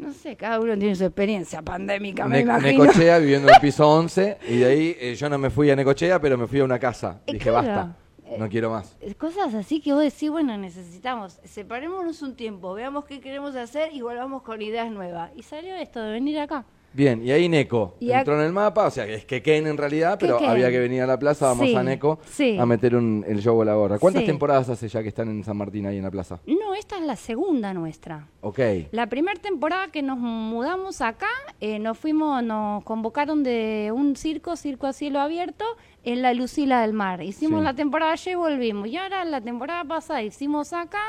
no 0.00 0.12
sé, 0.12 0.36
cada 0.36 0.58
uno 0.58 0.76
tiene 0.78 0.94
su 0.96 1.04
experiencia 1.04 1.62
pandémica, 1.62 2.26
me 2.26 2.40
imagino. 2.40 2.84
Necochea 2.84 3.18
viviendo 3.20 3.48
en 3.48 3.54
el 3.54 3.60
piso 3.60 3.88
11 3.88 4.38
y 4.48 4.58
de 4.58 4.64
ahí 4.64 4.96
eh, 4.98 5.14
yo 5.14 5.28
no 5.28 5.38
me 5.38 5.50
fui 5.50 5.70
a 5.70 5.76
Necochea, 5.76 6.20
pero 6.20 6.38
me 6.38 6.46
fui 6.46 6.60
a 6.60 6.64
una 6.64 6.78
casa. 6.78 7.20
Dije, 7.26 7.50
basta, 7.50 7.94
no 8.38 8.48
quiero 8.48 8.70
más. 8.70 8.96
Eh, 9.00 9.14
cosas 9.14 9.54
así 9.54 9.80
que 9.80 9.92
vos 9.92 10.02
decís, 10.02 10.30
bueno, 10.30 10.56
necesitamos, 10.56 11.38
separémonos 11.44 12.22
un 12.22 12.34
tiempo, 12.34 12.72
veamos 12.74 13.04
qué 13.04 13.20
queremos 13.20 13.54
hacer 13.56 13.92
y 13.92 14.00
volvamos 14.00 14.42
con 14.42 14.62
ideas 14.62 14.90
nuevas. 14.90 15.30
Y 15.36 15.42
salió 15.42 15.74
esto 15.76 16.00
de 16.00 16.12
venir 16.12 16.38
acá. 16.38 16.64
Bien, 16.92 17.24
y 17.24 17.30
ahí 17.30 17.48
Neko 17.48 17.96
entró 18.00 18.38
en 18.40 18.46
el 18.46 18.52
mapa, 18.52 18.86
o 18.86 18.90
sea, 18.90 19.06
es 19.06 19.24
que 19.24 19.42
Ken 19.42 19.66
en 19.66 19.76
realidad, 19.76 20.18
pero 20.18 20.40
había 20.40 20.70
que 20.70 20.80
venir 20.80 21.02
a 21.02 21.06
la 21.06 21.18
plaza, 21.18 21.46
vamos 21.46 21.74
a 21.74 21.82
Neko 21.82 22.18
a 22.58 22.66
meter 22.66 22.94
el 22.94 23.40
show 23.40 23.60
a 23.62 23.64
la 23.64 23.74
gorra. 23.74 23.98
¿Cuántas 23.98 24.24
temporadas 24.24 24.68
hace 24.68 24.88
ya 24.88 25.02
que 25.02 25.08
están 25.08 25.28
en 25.28 25.44
San 25.44 25.56
Martín 25.56 25.86
ahí 25.86 25.98
en 25.98 26.04
la 26.04 26.10
plaza? 26.10 26.40
No, 26.46 26.74
esta 26.74 26.96
es 26.96 27.02
la 27.02 27.16
segunda 27.16 27.72
nuestra. 27.74 28.26
Ok. 28.40 28.58
La 28.90 29.06
primera 29.06 29.38
temporada 29.40 29.88
que 29.88 30.02
nos 30.02 30.18
mudamos 30.18 31.00
acá, 31.00 31.28
eh, 31.60 31.78
nos 31.78 31.98
fuimos, 31.98 32.42
nos 32.42 32.82
convocaron 32.84 33.42
de 33.42 33.92
un 33.94 34.16
circo, 34.16 34.56
circo 34.56 34.86
a 34.86 34.92
cielo 34.92 35.20
abierto, 35.20 35.64
en 36.02 36.22
la 36.22 36.34
Lucila 36.34 36.80
del 36.80 36.92
Mar. 36.92 37.22
Hicimos 37.22 37.62
la 37.62 37.74
temporada 37.74 38.12
allá 38.12 38.32
y 38.32 38.34
volvimos. 38.34 38.88
Y 38.88 38.96
ahora 38.96 39.24
la 39.24 39.40
temporada 39.40 39.84
pasada 39.84 40.22
hicimos 40.22 40.72
acá 40.72 41.00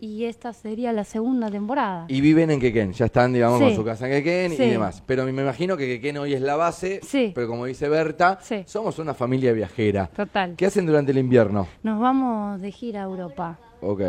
y 0.00 0.24
esta 0.24 0.52
sería 0.52 0.92
la 0.92 1.04
segunda 1.04 1.50
temporada. 1.50 2.06
Y 2.08 2.20
viven 2.20 2.50
en 2.50 2.60
Quequén, 2.60 2.92
ya 2.92 3.06
están, 3.06 3.32
digamos, 3.32 3.60
con 3.60 3.74
su 3.74 3.84
casa 3.84 4.06
en 4.06 4.12
Quequén 4.12 4.52
y 4.52 4.70
demás. 4.70 5.02
Pero 5.06 5.24
me 5.24 5.30
imagino 5.30 5.76
que 5.76 5.86
Quequén 5.86 6.18
hoy 6.18 6.34
es 6.34 6.40
la 6.40 6.56
base, 6.56 7.00
pero 7.34 7.48
como 7.48 7.66
dice 7.66 7.88
Berta, 7.88 8.38
somos 8.66 8.98
una 8.98 9.14
familia 9.14 9.52
viajera. 9.52 10.06
Total. 10.06 10.54
¿Qué 10.56 10.66
hacen 10.66 10.86
durante 10.86 11.12
el 11.12 11.18
invierno? 11.18 11.66
Nos 11.82 12.00
vamos 12.00 12.60
de 12.60 12.70
gira 12.70 13.02
a 13.02 13.04
Europa. 13.04 13.58
Ok. 13.80 14.02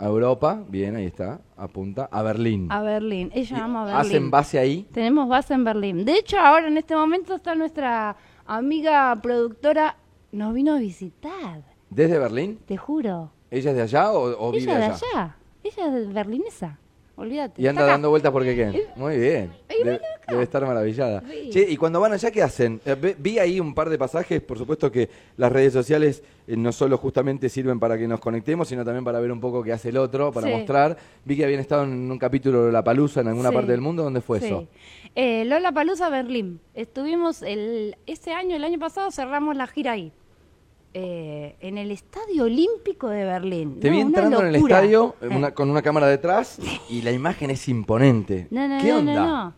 A 0.00 0.06
Europa, 0.06 0.62
bien, 0.68 0.94
ahí 0.94 1.06
está, 1.06 1.40
apunta. 1.56 2.08
A 2.12 2.22
Berlín. 2.22 2.68
A 2.70 2.82
Berlín, 2.82 3.32
ella 3.34 3.58
llama 3.58 3.82
a 3.82 3.84
Berlín. 3.86 4.00
¿Hacen 4.00 4.30
base 4.30 4.58
ahí? 4.60 4.86
Tenemos 4.92 5.28
base 5.28 5.54
en 5.54 5.64
Berlín. 5.64 6.04
De 6.04 6.12
hecho, 6.12 6.38
ahora 6.38 6.68
en 6.68 6.76
este 6.78 6.94
momento 6.94 7.34
está 7.34 7.56
nuestra 7.56 8.16
amiga 8.46 9.18
productora, 9.20 9.96
nos 10.30 10.54
vino 10.54 10.74
a 10.74 10.78
visitar. 10.78 11.64
¿Desde 11.90 12.16
Berlín? 12.16 12.60
Te 12.64 12.76
juro. 12.76 13.32
¿Ella 13.50 13.70
es 13.70 13.76
de 13.76 13.82
allá 13.82 14.12
o, 14.12 14.52
vive 14.52 14.72
allá? 14.72 14.86
Ella 14.86 14.88
de 14.88 14.94
allá. 14.94 15.36
Ella 15.64 15.98
es 15.98 16.12
berlinesa. 16.12 16.78
Olvídate. 17.18 17.60
Y 17.60 17.66
anda 17.66 17.84
dando 17.84 18.10
vueltas 18.10 18.30
porque 18.30 18.54
qué. 18.54 18.86
Muy 18.94 19.16
bien. 19.16 19.50
Debe, 19.68 20.42
estar 20.42 20.64
maravillada. 20.64 21.20
Che, 21.50 21.66
y 21.68 21.76
cuando 21.76 21.98
van 21.98 22.12
allá, 22.12 22.30
¿qué 22.30 22.42
hacen? 22.42 22.80
Eh, 22.84 23.16
vi 23.18 23.40
ahí 23.40 23.58
un 23.58 23.74
par 23.74 23.88
de 23.88 23.98
pasajes. 23.98 24.40
Por 24.40 24.56
supuesto 24.56 24.92
que 24.92 25.08
las 25.36 25.50
redes 25.50 25.72
sociales 25.72 26.22
eh, 26.46 26.56
no 26.56 26.70
solo 26.70 26.96
justamente 26.96 27.48
sirven 27.48 27.80
para 27.80 27.98
que 27.98 28.06
nos 28.06 28.20
conectemos, 28.20 28.68
sino 28.68 28.84
también 28.84 29.04
para 29.04 29.18
ver 29.18 29.32
un 29.32 29.40
poco 29.40 29.64
qué 29.64 29.72
hace 29.72 29.88
el 29.88 29.96
otro, 29.96 30.30
para 30.30 30.46
mostrar. 30.46 30.96
Vi 31.24 31.36
que 31.36 31.44
habían 31.44 31.58
estado 31.58 31.82
en 31.82 32.08
un 32.08 32.18
capítulo 32.18 32.66
de 32.66 32.70
La 32.70 32.84
Palusa 32.84 33.22
en 33.22 33.28
alguna 33.28 33.50
parte 33.50 33.72
del 33.72 33.80
mundo. 33.80 34.04
¿Dónde 34.04 34.20
fue 34.20 34.38
eso? 34.38 34.68
Eh, 35.16 35.44
Lola 35.44 35.72
Palusa, 35.72 36.10
Berlín. 36.10 36.60
Estuvimos 36.74 37.42
el, 37.42 37.96
este 38.06 38.32
año, 38.32 38.54
el 38.54 38.62
año 38.62 38.78
pasado, 38.78 39.10
cerramos 39.10 39.56
la 39.56 39.66
gira 39.66 39.92
ahí. 39.92 40.12
Eh, 40.94 41.56
en 41.60 41.76
el 41.76 41.90
Estadio 41.90 42.44
Olímpico 42.44 43.08
de 43.08 43.24
Berlín. 43.24 43.78
Te 43.78 43.90
vi 43.90 44.00
entrando 44.00 44.40
en 44.40 44.48
el 44.48 44.56
estadio 44.56 45.16
eh. 45.20 45.52
con 45.52 45.68
una 45.68 45.82
cámara 45.82 46.06
detrás 46.06 46.58
y 46.88 47.02
la 47.02 47.12
imagen 47.12 47.50
es 47.50 47.68
imponente. 47.68 48.48
¿Qué 48.80 48.92
onda? 48.94 49.54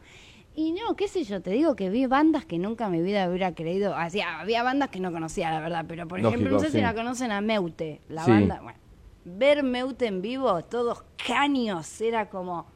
Y 0.57 0.73
no, 0.73 0.97
qué 0.97 1.07
sé 1.07 1.23
yo, 1.23 1.41
te 1.41 1.51
digo 1.51 1.77
que 1.77 1.89
vi 1.89 2.07
bandas 2.07 2.45
que 2.45 2.59
nunca 2.59 2.87
en 2.87 2.93
mi 2.93 3.01
vida 3.01 3.29
hubiera 3.29 3.55
creído. 3.55 3.95
había 3.95 4.63
bandas 4.65 4.91
que 4.91 4.99
no 4.99 5.13
conocía, 5.13 5.51
la 5.53 5.61
verdad, 5.61 5.85
pero 5.87 6.09
por 6.09 6.19
ejemplo, 6.19 6.51
no 6.51 6.59
sé 6.59 6.71
si 6.71 6.81
la 6.81 6.95
conocen 6.95 7.31
a 7.31 7.41
Meute, 7.41 8.01
la 8.09 8.27
banda. 8.27 8.61
Bueno, 8.61 8.79
ver 9.25 9.63
Meute 9.63 10.07
en 10.07 10.23
vivo, 10.23 10.63
todos 10.65 11.05
caños, 11.27 12.01
era 12.01 12.29
como. 12.29 12.67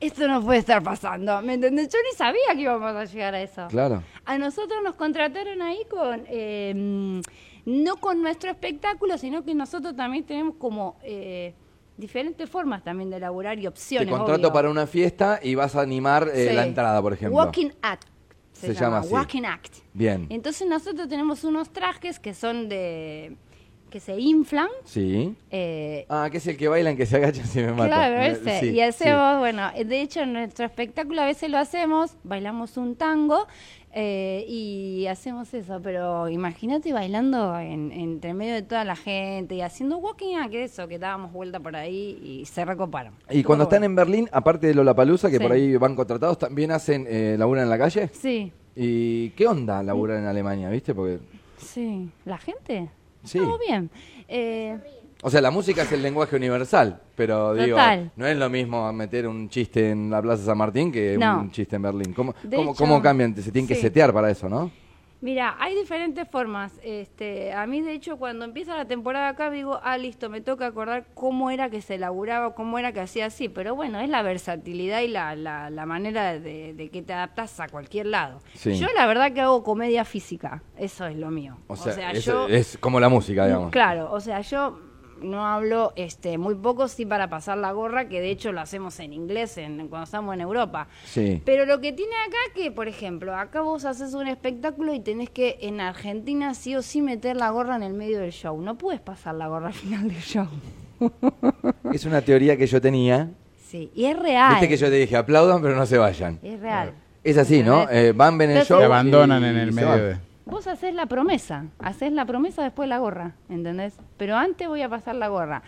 Esto 0.00 0.26
no 0.28 0.42
puede 0.42 0.58
estar 0.58 0.82
pasando, 0.82 1.40
¿me 1.42 1.54
entendés? 1.54 1.88
Yo 1.88 1.98
ni 2.10 2.16
sabía 2.16 2.54
que 2.54 2.62
íbamos 2.62 2.94
a 2.94 3.04
llegar 3.04 3.34
a 3.34 3.40
eso. 3.40 3.66
Claro. 3.68 4.02
A 4.24 4.38
nosotros 4.38 4.80
nos 4.82 4.94
contrataron 4.94 5.62
ahí 5.62 5.82
con. 5.90 6.24
Eh, 6.26 7.22
no 7.66 7.96
con 7.96 8.22
nuestro 8.22 8.50
espectáculo, 8.50 9.18
sino 9.18 9.44
que 9.44 9.54
nosotros 9.54 9.94
también 9.94 10.24
tenemos 10.24 10.54
como 10.56 10.96
eh, 11.02 11.52
diferentes 11.96 12.48
formas 12.48 12.82
también 12.82 13.10
de 13.10 13.16
elaborar 13.16 13.58
y 13.58 13.66
opciones. 13.66 14.08
Te 14.08 14.16
contrato 14.16 14.52
para 14.52 14.70
una 14.70 14.86
fiesta 14.86 15.40
y 15.42 15.56
vas 15.56 15.74
a 15.74 15.82
animar 15.82 16.30
eh, 16.32 16.52
la 16.54 16.64
entrada, 16.64 17.02
por 17.02 17.12
ejemplo. 17.12 17.36
Walking 17.36 17.70
Act. 17.82 18.08
Se, 18.52 18.72
llama, 18.72 19.02
Walking 19.02 19.42
Act. 19.42 19.74
Bien. 19.92 20.26
Entonces 20.30 20.66
nosotros 20.66 21.08
tenemos 21.08 21.44
unos 21.44 21.70
trajes 21.70 22.18
que 22.18 22.32
son 22.32 22.70
de 22.70 23.36
que 23.96 24.00
se 24.00 24.20
inflan. 24.20 24.68
Sí. 24.84 25.34
Eh, 25.50 26.04
ah, 26.10 26.28
que 26.30 26.36
es 26.36 26.46
el 26.46 26.58
que 26.58 26.68
bailan, 26.68 26.98
que 26.98 27.06
se 27.06 27.16
agachan 27.16 27.46
si 27.46 27.60
me 27.60 27.72
matan. 27.72 27.88
Claro, 27.88 28.20
ese. 28.20 28.66
y 28.66 28.80
hacemos, 28.82 29.38
bueno, 29.38 29.70
de 29.72 30.02
hecho 30.02 30.20
en 30.20 30.34
nuestro 30.34 30.66
espectáculo 30.66 31.22
a 31.22 31.24
veces 31.24 31.50
lo 31.50 31.56
hacemos, 31.56 32.18
bailamos 32.22 32.76
un 32.76 32.94
tango 32.94 33.46
eh, 33.92 34.44
y 34.46 35.06
hacemos 35.06 35.54
eso, 35.54 35.80
pero 35.82 36.28
imagínate 36.28 36.92
bailando 36.92 37.58
en, 37.58 37.90
entre 37.90 38.34
medio 38.34 38.52
de 38.52 38.60
toda 38.60 38.84
la 38.84 38.96
gente 38.96 39.54
y 39.54 39.62
haciendo 39.62 39.96
walking 39.96 40.36
a 40.36 40.50
que 40.50 40.64
eso, 40.64 40.86
que 40.88 40.98
dábamos 40.98 41.32
vuelta 41.32 41.58
por 41.58 41.74
ahí 41.74 42.20
y 42.22 42.44
se 42.44 42.66
recoparon. 42.66 43.14
Y 43.30 43.42
cuando 43.44 43.64
están 43.64 43.82
en 43.82 43.94
Berlín, 43.94 44.28
aparte 44.30 44.66
de 44.66 44.74
Lollapalooza, 44.74 45.30
que 45.30 45.40
por 45.40 45.52
ahí 45.52 45.74
van 45.78 45.96
contratados, 45.96 46.38
¿también 46.38 46.70
hacen 46.70 47.06
eh, 47.08 47.36
labura 47.38 47.62
en 47.62 47.70
la 47.70 47.78
calle? 47.78 48.10
Sí. 48.12 48.52
¿Y 48.74 49.30
qué 49.30 49.46
onda 49.46 49.82
laburar 49.82 50.18
en 50.18 50.26
Alemania, 50.26 50.68
viste? 50.68 50.94
Porque... 50.94 51.18
Sí, 51.56 52.10
¿la 52.26 52.36
gente? 52.36 52.90
Sí. 53.26 53.38
Todo 53.38 53.58
bien. 53.58 53.90
Eh, 54.28 54.78
o 55.22 55.30
sea, 55.30 55.40
la 55.40 55.50
música 55.50 55.82
es 55.82 55.92
el 55.92 56.02
lenguaje 56.02 56.36
universal, 56.36 57.00
pero 57.14 57.54
digo, 57.54 57.78
no 58.16 58.26
es 58.26 58.36
lo 58.36 58.50
mismo 58.50 58.92
meter 58.92 59.26
un 59.26 59.48
chiste 59.48 59.90
en 59.90 60.10
la 60.10 60.20
Plaza 60.20 60.44
San 60.44 60.58
Martín 60.58 60.92
que 60.92 61.16
un 61.16 61.50
chiste 61.50 61.76
en 61.76 61.82
Berlín. 61.82 62.12
¿Cómo, 62.12 62.34
cómo, 62.76 63.02
cambian? 63.02 63.34
Se 63.36 63.50
tienen 63.50 63.66
que 63.66 63.74
setear 63.74 64.12
para 64.12 64.30
eso, 64.30 64.48
¿no? 64.48 64.70
Mira, 65.20 65.56
hay 65.58 65.74
diferentes 65.74 66.28
formas. 66.28 66.72
Este, 66.82 67.52
a 67.52 67.66
mí, 67.66 67.80
de 67.80 67.92
hecho, 67.92 68.18
cuando 68.18 68.44
empieza 68.44 68.76
la 68.76 68.84
temporada 68.84 69.28
acá, 69.28 69.50
digo, 69.50 69.80
ah, 69.82 69.96
listo, 69.96 70.28
me 70.28 70.40
toca 70.40 70.66
acordar 70.66 71.06
cómo 71.14 71.50
era 71.50 71.70
que 71.70 71.80
se 71.80 71.94
elaboraba, 71.94 72.54
cómo 72.54 72.78
era 72.78 72.92
que 72.92 73.00
hacía 73.00 73.26
así. 73.26 73.48
Pero 73.48 73.74
bueno, 73.74 73.98
es 74.00 74.08
la 74.10 74.22
versatilidad 74.22 75.00
y 75.00 75.08
la, 75.08 75.34
la, 75.34 75.86
manera 75.86 76.38
de, 76.38 76.90
que 76.92 77.02
te 77.02 77.12
adaptas 77.12 77.58
a 77.60 77.68
cualquier 77.68 78.06
lado. 78.06 78.40
Yo, 78.64 78.88
la 78.94 79.06
verdad, 79.06 79.32
que 79.32 79.40
hago 79.40 79.62
comedia 79.62 80.04
física. 80.04 80.62
Eso 80.76 81.06
es 81.06 81.16
lo 81.16 81.30
mío. 81.30 81.56
O 81.66 81.76
sea, 81.76 82.12
es 82.12 82.78
como 82.78 83.00
la 83.00 83.08
música, 83.08 83.46
digamos. 83.46 83.70
Claro, 83.70 84.12
o 84.12 84.20
sea, 84.20 84.40
yo 84.42 84.78
no 85.20 85.46
hablo 85.46 85.92
este 85.96 86.38
muy 86.38 86.54
poco 86.54 86.88
sí 86.88 87.06
para 87.06 87.28
pasar 87.28 87.58
la 87.58 87.72
gorra 87.72 88.08
que 88.08 88.20
de 88.20 88.30
hecho 88.30 88.52
lo 88.52 88.60
hacemos 88.60 88.98
en 89.00 89.12
inglés 89.12 89.56
en, 89.58 89.88
cuando 89.88 90.04
estamos 90.04 90.34
en 90.34 90.40
Europa. 90.40 90.88
Sí. 91.04 91.42
pero 91.44 91.66
lo 91.66 91.80
que 91.80 91.92
tiene 91.92 92.12
acá 92.26 92.54
que 92.54 92.70
por 92.70 92.88
ejemplo 92.88 93.34
acá 93.34 93.60
vos 93.60 93.84
haces 93.84 94.14
un 94.14 94.26
espectáculo 94.26 94.94
y 94.94 95.00
tenés 95.00 95.30
que 95.30 95.58
en 95.60 95.80
Argentina 95.80 96.54
sí 96.54 96.76
o 96.76 96.82
sí 96.82 97.02
meter 97.02 97.36
la 97.36 97.50
gorra 97.50 97.76
en 97.76 97.82
el 97.82 97.92
medio 97.92 98.20
del 98.20 98.32
show. 98.32 98.60
No 98.60 98.76
puedes 98.76 99.00
pasar 99.00 99.34
la 99.34 99.48
gorra 99.48 99.68
al 99.68 99.74
final 99.74 100.08
del 100.08 100.22
show. 100.22 100.48
Es 101.92 102.04
una 102.04 102.20
teoría 102.22 102.56
que 102.56 102.66
yo 102.66 102.80
tenía. 102.80 103.30
Sí 103.68 103.90
y 103.94 104.06
es 104.06 104.18
real. 104.18 104.52
Viste 104.52 104.68
que 104.68 104.76
yo 104.76 104.88
te 104.88 104.96
dije 104.96 105.16
aplaudan 105.16 105.62
pero 105.62 105.76
no 105.76 105.86
se 105.86 105.98
vayan. 105.98 106.38
Es 106.42 106.60
real. 106.60 106.92
Es 107.22 107.36
así 107.38 107.62
no 107.62 107.88
eh, 107.90 108.12
van 108.12 108.38
ven 108.38 108.50
el 108.50 108.64
show 108.64 108.80
y 108.80 108.84
abandonan 108.84 109.44
en 109.44 109.56
el 109.56 109.72
medio 109.72 109.96
de 109.96 110.16
Vos 110.46 110.68
haces 110.68 110.94
la 110.94 111.06
promesa, 111.06 111.66
haces 111.80 112.12
la 112.12 112.24
promesa 112.24 112.62
después 112.62 112.88
la 112.88 112.98
gorra, 112.98 113.34
¿entendés? 113.48 113.98
Pero 114.16 114.36
antes 114.36 114.68
voy 114.68 114.80
a 114.80 114.88
pasar 114.88 115.16
la 115.16 115.26
gorra. 115.26 115.62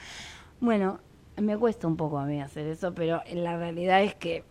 Bueno, 0.61 1.01
me 1.37 1.59
cuesta 1.59 1.89
un 1.89 1.97
poco 1.97 2.17
a 2.19 2.25
mí 2.25 2.41
hacer 2.41 2.67
eso, 2.69 2.95
pero 2.95 3.21
la 3.33 3.59
realidad 3.59 4.05
es 4.05 4.15
que 4.15 4.45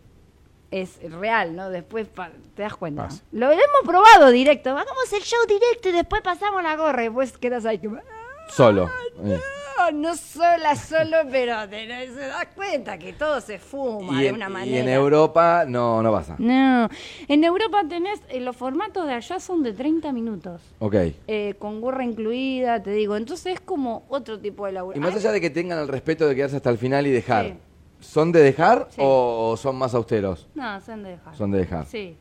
es 0.69 0.99
real, 1.11 1.55
¿no? 1.55 1.69
Después 1.69 2.09
te 2.55 2.61
das 2.61 2.75
cuenta. 2.75 3.07
Lo 3.31 3.49
hemos 3.49 3.81
probado 3.85 4.29
directo, 4.31 4.71
hagamos 4.71 5.13
el 5.13 5.21
show 5.21 5.39
directo 5.47 5.89
y 5.89 5.93
después 5.93 6.21
pasamos 6.21 6.61
la 6.61 6.75
gorra 6.75 7.03
y 7.03 7.05
después 7.05 7.37
quedas 7.37 7.65
ahí. 7.65 7.81
Solo. 8.49 8.89
Eh 9.23 9.39
no 9.93 10.15
sola, 10.15 10.75
solo, 10.75 11.17
pero 11.31 11.67
te, 11.69 11.87
se 11.87 12.19
das 12.19 12.47
cuenta 12.55 12.97
que 12.97 13.13
todo 13.13 13.39
se 13.41 13.59
fuma 13.59 14.21
de 14.21 14.31
una 14.31 14.49
manera. 14.49 14.77
Y 14.77 14.79
en 14.79 14.89
Europa 14.89 15.65
no, 15.67 16.01
no 16.01 16.11
pasa. 16.11 16.35
No, 16.39 16.89
en 17.27 17.43
Europa 17.43 17.83
tenés, 17.87 18.21
eh, 18.29 18.39
los 18.39 18.55
formatos 18.55 19.05
de 19.07 19.13
allá 19.13 19.39
son 19.39 19.63
de 19.63 19.73
30 19.73 20.11
minutos. 20.11 20.61
Ok. 20.79 20.95
Eh, 21.27 21.55
con 21.59 21.81
gorra 21.81 22.03
incluida, 22.03 22.81
te 22.81 22.91
digo. 22.91 23.15
Entonces 23.15 23.53
es 23.53 23.61
como 23.61 24.05
otro 24.09 24.39
tipo 24.39 24.65
de 24.65 24.73
laburo. 24.73 24.97
Y 24.97 24.99
más 24.99 25.15
allá 25.15 25.31
de 25.31 25.41
que 25.41 25.49
tengan 25.49 25.79
el 25.79 25.87
respeto 25.87 26.27
de 26.27 26.35
quedarse 26.35 26.57
hasta 26.57 26.69
el 26.69 26.77
final 26.77 27.07
y 27.07 27.11
dejar, 27.11 27.57
¿son 27.99 28.31
de 28.31 28.41
dejar 28.41 28.89
o 28.97 29.55
son 29.57 29.75
más 29.75 29.93
austeros? 29.93 30.47
No, 30.55 30.81
son 30.81 31.03
de 31.03 31.11
dejar. 31.11 31.35
Son 31.35 31.51
de 31.51 31.59
dejar. 31.59 31.85
Sí. 31.85 32.17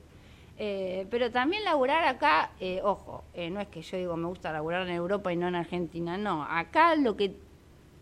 Eh, 0.58 1.06
pero 1.10 1.30
también 1.30 1.64
laburar 1.64 2.04
acá, 2.04 2.52
ojo, 2.82 3.24
no 3.50 3.60
es 3.60 3.68
que 3.68 3.82
yo 3.82 3.98
digo 3.98 4.16
me 4.16 4.26
gusta 4.26 4.52
laburar 4.52 4.88
en 4.88 4.94
Europa 4.94 5.30
y 5.30 5.36
no 5.36 5.48
en 5.48 5.54
Argentina, 5.54 6.16
no. 6.16 6.44
Acá 6.44 6.94
lo 6.94 7.14
que 7.14 7.45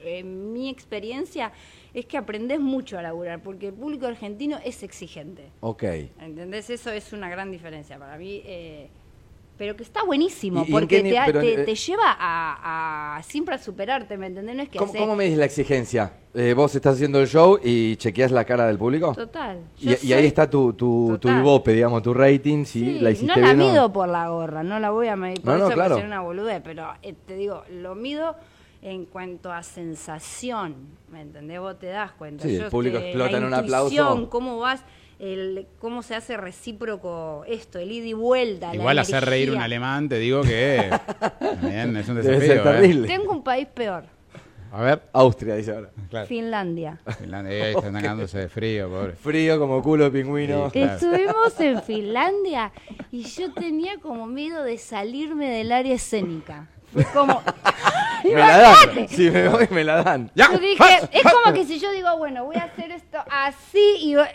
en 0.05 0.53
mi 0.53 0.69
experiencia 0.69 1.53
es 1.93 2.07
que 2.07 2.17
aprendes 2.17 2.61
mucho 2.61 2.99
a 2.99 3.03
laburar, 3.03 3.43
porque 3.43 3.69
el 3.69 3.75
público 3.75 4.07
argentino 4.07 4.59
es 4.65 4.83
exigente. 4.83 5.51
Ok. 5.61 5.85
¿Entendés? 6.21 6.71
Eso 6.71 6.91
es 6.91 7.13
una 7.13 7.29
gran 7.29 7.51
diferencia 7.51 7.99
para 7.99 8.17
mí. 8.19 8.43
Eh, 8.45 8.89
pero 9.57 9.77
que 9.77 9.85
está 9.85 10.03
buenísimo, 10.03 10.67
porque 10.69 11.01
te, 11.01 11.17
eh, 11.17 11.65
te, 11.65 11.75
lleva 11.77 12.17
a, 12.19 13.21
siempre 13.23 13.55
a 13.55 13.59
superarte, 13.59 14.19
¿me 14.19 14.27
entendés? 14.27 14.57
No 14.57 14.63
es 14.63 14.69
que 14.69 14.79
¿Cómo, 14.79 14.93
¿Cómo 14.93 15.15
medís 15.15 15.39
la 15.39 15.45
exigencia? 15.45 16.13
Eh, 16.35 16.55
vos 16.55 16.75
estás 16.75 16.97
haciendo 16.97 17.21
el 17.21 17.29
show 17.29 17.61
y 17.63 17.95
chequeas 17.95 18.33
la 18.33 18.45
cara 18.45 18.67
del 18.67 18.79
público. 18.79 19.15
Total. 19.15 19.61
Y, 19.79 20.13
ahí 20.13 20.27
está 20.27 20.51
tu, 20.51 20.73
tu, 20.73 21.17
tu 21.21 21.29
ibope, 21.29 21.73
digamos, 21.73 22.03
tu 22.03 22.13
rating, 22.13 22.65
si 22.65 22.99
la 22.99 23.13
hiciste 23.13 23.41
No 23.41 23.47
la 23.47 23.55
mido 23.55 23.93
por 23.93 24.09
la 24.09 24.29
gorra, 24.29 24.65
no 24.65 24.81
la 24.81 24.91
voy 24.91 25.07
a 25.07 25.15
medir 25.15 25.41
por 25.41 25.57
eso, 25.57 25.71
claro. 25.71 25.99
una 25.99 26.21
boludez, 26.21 26.61
pero 26.65 26.89
te 27.25 27.37
digo, 27.37 27.63
lo 27.71 27.95
mido 27.95 28.35
en 28.85 29.07
cuanto 29.07 29.51
a 29.51 29.63
sensación, 29.63 30.77
¿me 31.11 31.23
entendés? 31.23 31.59
Vos 31.59 31.79
te 31.79 31.87
das 31.87 32.13
cuenta. 32.13 32.45
Sí, 32.45 32.57
el 32.57 32.67
público 32.67 32.99
explota 32.99 33.39
en 33.39 33.45
un 33.45 33.55
aplauso. 33.55 34.29
cómo 34.29 34.59
vas 34.59 34.85
el 35.19 35.67
cómo 35.79 36.03
se 36.03 36.15
hace 36.15 36.37
recíproco 36.37 37.45
esto, 37.49 37.79
el 37.79 37.91
ida 37.91 38.07
y 38.09 38.13
vuelta. 38.13 38.75
Igual 38.75 38.97
la 38.97 39.03
hacer 39.03 39.25
reír 39.25 39.51
un 39.51 39.63
alemán, 39.63 40.09
te 40.09 40.19
digo 40.19 40.43
que 40.43 40.91
también 41.39 41.97
es 41.97 42.09
un 42.09 42.17
Debe 42.23 42.39
desafío. 42.39 43.05
¿eh? 43.05 43.07
Tengo 43.07 43.33
un 43.33 43.43
país 43.43 43.67
peor, 43.69 44.05
A 44.71 44.83
ver, 44.83 45.03
Austria, 45.15 45.55
dice 45.55 45.73
ahora. 45.73 45.91
claro. 46.11 46.27
Finlandia. 46.27 47.01
Finlandia, 47.19 47.65
ahí 47.65 47.75
están 47.75 47.95
cagándose 47.95 48.39
de 48.39 48.49
frío, 48.51 48.91
pobre. 48.91 49.13
Frío 49.13 49.59
como 49.59 49.83
culo 49.83 50.11
de 50.11 50.11
pingüino. 50.11 50.67
Sí. 50.67 50.81
Claro. 50.81 50.93
Estuvimos 50.95 51.59
en 51.61 51.83
Finlandia 51.83 52.71
y 53.11 53.23
yo 53.23 53.51
tenía 53.55 53.97
como 53.99 54.27
miedo 54.27 54.63
de 54.63 54.77
salirme 54.77 55.49
del 55.49 55.73
área 55.73 55.95
escénica. 55.95 56.69
Fue 56.95 57.05
como... 57.13 57.43
Me 58.25 58.33
la 58.37 58.59
dan. 58.59 59.09
Si 59.09 59.31
me 59.31 59.49
voy, 59.51 59.69
me 59.71 59.85
la 59.85 60.03
dan. 60.03 60.31
¡Ya! 60.35 60.51
Yo 60.51 60.59
dije, 60.59 60.83
es 61.13 61.23
como 61.31 61.53
que 61.53 61.65
si 61.67 61.79
yo 61.79 61.91
digo, 61.93 62.17
bueno, 62.17 62.45
voy 62.47 62.57
a 62.57 62.65
hacer 62.65 62.91
esto 62.91 63.19
así 63.31 63.97
y... 64.01 64.15
voy- 64.17 64.27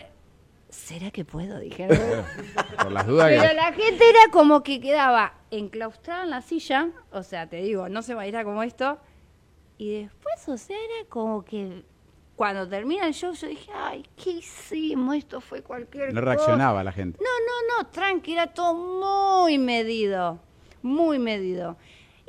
¿Será 0.68 1.10
que 1.10 1.24
puedo? 1.24 1.58
Dije. 1.58 1.88
¿no? 1.88 1.96
Por 2.84 2.92
las 2.92 3.04
dudas 3.08 3.26
Pero 3.28 3.48
que... 3.48 3.54
la 3.54 3.72
gente 3.72 4.08
era 4.08 4.20
como 4.30 4.62
que 4.62 4.80
quedaba 4.80 5.34
enclaustrada 5.50 6.22
en 6.22 6.30
la 6.30 6.40
silla, 6.42 6.90
o 7.10 7.24
sea, 7.24 7.48
te 7.48 7.56
digo, 7.62 7.88
no 7.88 8.02
se 8.02 8.14
va 8.14 8.22
a 8.22 8.26
ir 8.28 8.36
a 8.36 8.44
como 8.44 8.62
esto. 8.62 8.98
Y 9.76 10.02
después, 10.02 10.48
o 10.48 10.56
sea, 10.56 10.76
era 10.76 11.08
como 11.08 11.44
que 11.44 11.82
cuando 12.36 12.68
termina 12.68 13.08
el 13.08 13.14
show 13.14 13.32
yo 13.34 13.48
dije, 13.48 13.72
ay, 13.74 14.06
¿qué 14.22 14.30
hicimos? 14.30 15.16
Esto 15.16 15.40
fue 15.40 15.62
cualquier 15.62 16.14
No 16.14 16.20
cosa". 16.20 16.34
reaccionaba 16.34 16.84
la 16.84 16.92
gente. 16.92 17.18
No, 17.20 17.28
no, 17.74 17.82
no, 17.82 17.88
tranqui, 17.90 18.34
era 18.34 18.46
todo 18.46 18.74
muy 18.74 19.58
medido, 19.58 20.38
muy 20.82 21.18
medido. 21.18 21.76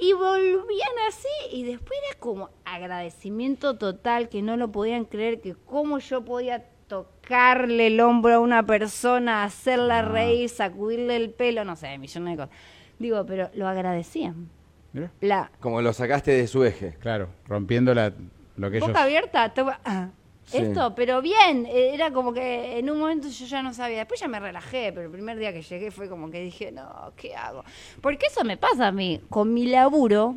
Y 0.01 0.13
volvían 0.13 0.95
así 1.07 1.27
y 1.51 1.63
después 1.63 1.99
era 2.09 2.19
como 2.19 2.49
agradecimiento 2.65 3.77
total, 3.77 4.29
que 4.29 4.41
no 4.41 4.57
lo 4.57 4.71
podían 4.71 5.05
creer, 5.05 5.41
que 5.41 5.53
cómo 5.65 5.99
yo 5.99 6.25
podía 6.25 6.65
tocarle 6.87 7.87
el 7.87 7.99
hombro 8.01 8.33
a 8.33 8.39
una 8.39 8.65
persona, 8.65 9.43
hacerla 9.43 9.99
Ah. 9.99 10.01
reír, 10.01 10.49
sacudirle 10.49 11.15
el 11.15 11.29
pelo, 11.29 11.63
no 11.65 11.75
sé, 11.75 11.97
millones 11.99 12.37
de 12.37 12.43
cosas. 12.45 12.59
Digo, 12.99 13.25
pero 13.25 13.49
lo 13.53 13.67
agradecían. 13.67 14.49
Mira, 14.93 15.11
La 15.21 15.51
Como 15.59 15.81
lo 15.81 15.93
sacaste 15.93 16.31
de 16.31 16.47
su 16.47 16.65
eje. 16.65 16.95
claro, 16.99 17.29
rompiendo 17.47 17.93
la, 17.93 18.11
lo 18.57 18.69
que 18.71 18.77
ellos... 18.77 18.89
boca 18.89 19.03
abierta, 19.03 19.53
toma- 19.53 19.79
ah, 19.85 20.09
Sí. 20.45 20.57
esto, 20.57 20.93
pero 20.95 21.21
bien, 21.21 21.65
eh, 21.65 21.93
era 21.93 22.11
como 22.11 22.33
que 22.33 22.77
en 22.77 22.89
un 22.89 22.99
momento 22.99 23.29
yo 23.29 23.45
ya 23.45 23.63
no 23.63 23.73
sabía, 23.73 23.99
después 23.99 24.19
ya 24.19 24.27
me 24.27 24.39
relajé, 24.39 24.91
pero 24.91 25.05
el 25.05 25.11
primer 25.11 25.37
día 25.37 25.53
que 25.53 25.61
llegué 25.61 25.91
fue 25.91 26.09
como 26.09 26.29
que 26.29 26.41
dije, 26.41 26.71
no, 26.71 27.13
¿qué 27.15 27.35
hago? 27.35 27.63
Porque 28.01 28.25
eso 28.25 28.43
me 28.43 28.57
pasa 28.57 28.87
a 28.87 28.91
mí, 28.91 29.21
con 29.29 29.53
mi 29.53 29.67
laburo, 29.67 30.35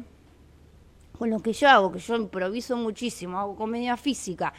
con 1.18 1.30
lo 1.30 1.40
que 1.40 1.52
yo 1.52 1.68
hago, 1.68 1.90
que 1.90 1.98
yo 1.98 2.16
improviso 2.16 2.76
muchísimo, 2.76 3.38
hago 3.40 3.56
comedia 3.56 3.96
física, 3.96 4.52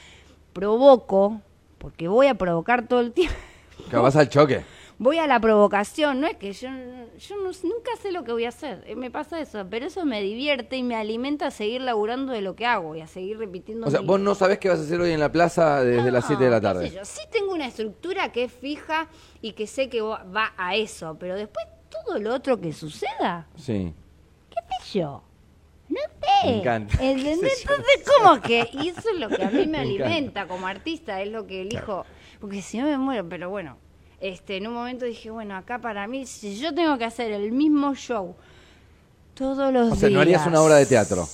provoco, 0.52 1.40
porque 1.78 2.08
voy 2.08 2.28
a 2.28 2.36
provocar 2.36 2.88
todo 2.88 3.00
el 3.00 3.14
tiempo. 3.14 3.36
Que 3.90 3.98
vas 3.98 4.16
al 4.16 4.30
choque. 4.30 4.64
Voy 4.98 5.18
a 5.20 5.28
la 5.28 5.42
provocación, 5.42 6.22
no 6.22 6.28
es 6.28 6.38
que 6.38 6.54
yo, 6.54 6.70
yo 6.70 7.36
no- 7.38 7.52
nunca 7.64 7.92
sé 8.02 8.14
lo 8.14 8.24
que 8.24 8.32
voy 8.32 8.46
a 8.46 8.50
hacer, 8.50 8.82
eh, 8.88 8.96
me 8.96 9.12
pasa 9.12 9.42
eso, 9.42 9.66
pero 9.70 9.88
eso 9.88 10.06
me 10.06 10.22
divierte 10.22 10.78
y 10.78 10.84
me 10.84 10.96
alimenta 10.96 11.48
a 11.48 11.52
seguir 11.52 11.82
laburando 11.82 12.32
de 12.32 12.42
lo 12.42 12.56
que 12.56 12.66
hago 12.66 12.96
y 12.96 13.02
a 13.02 13.08
seguir 13.08 13.38
repitiendo. 13.38 13.88
O 13.88 13.92
sea, 13.92 14.00
mi- 14.00 14.08
vos 14.08 14.22
no 14.22 14.34
sabés 14.36 14.58
qué 14.58 14.70
vas 14.70 14.80
a 14.80 14.84
hacer 14.84 15.02
hoy 15.02 15.12
en 15.12 15.20
la 15.20 15.32
plaza 15.32 15.84
desde 15.84 16.12
las 16.12 16.26
7 16.26 16.46
de 16.46 16.50
la 16.50 16.62
tarde. 16.62 16.90
yo. 16.92 17.04
Sí 17.04 17.20
tengo 17.30 17.52
una 17.54 17.68
estructura 17.68 18.32
que 18.32 18.46
es 18.46 18.54
fija 18.54 19.10
y 19.42 19.52
que 19.52 19.68
sé 19.68 19.90
que 19.90 20.00
va 20.02 20.54
a 20.58 20.76
eso, 20.76 21.18
pero 21.20 21.36
después 21.36 21.66
todo 21.90 22.18
lo 22.20 22.34
otro 22.34 22.62
que 22.62 22.72
suceda, 22.72 23.48
Sí. 23.58 23.94
¿qué 24.50 24.56
sé 24.86 25.00
yo? 25.00 25.24
No 25.90 26.00
sé. 26.00 26.48
Me 26.48 26.60
encanta. 26.60 26.94
¿Entendés? 27.02 27.62
Entonces, 27.62 28.04
como 28.18 28.42
que, 28.42 28.70
y 28.72 28.88
eso 28.90 29.10
es 29.14 29.20
lo 29.20 29.28
que 29.28 29.44
a 29.44 29.50
mí 29.50 29.66
me, 29.66 29.68
Me 29.68 29.82
encanta. 29.96 30.06
alimenta 30.06 30.48
como 30.48 30.68
artista, 30.68 31.22
es 31.22 31.30
lo 31.32 31.46
que 31.46 31.62
elijo, 31.64 32.06
porque 32.40 32.62
si 32.62 32.78
no 32.78 32.86
me 32.86 32.98
muero, 32.98 33.28
pero 33.28 33.50
bueno, 33.50 33.78
este, 34.20 34.58
en 34.58 34.68
un 34.68 34.74
momento 34.74 35.06
dije, 35.06 35.30
bueno, 35.30 35.56
acá 35.56 35.80
para 35.80 36.08
mí, 36.08 36.26
si 36.26 36.58
yo 36.58 36.74
tengo 36.74 36.98
que 36.98 37.06
hacer 37.06 37.32
el 37.32 37.52
mismo 37.52 37.94
show 37.96 38.36
todos 39.34 39.72
los 39.74 39.88
días. 39.88 39.98
O 39.98 40.00
sea, 40.00 40.10
no 40.10 40.22
harías 40.22 40.48
una 40.48 40.62
obra 40.62 40.76
de 40.76 40.86
teatro. 40.86 41.28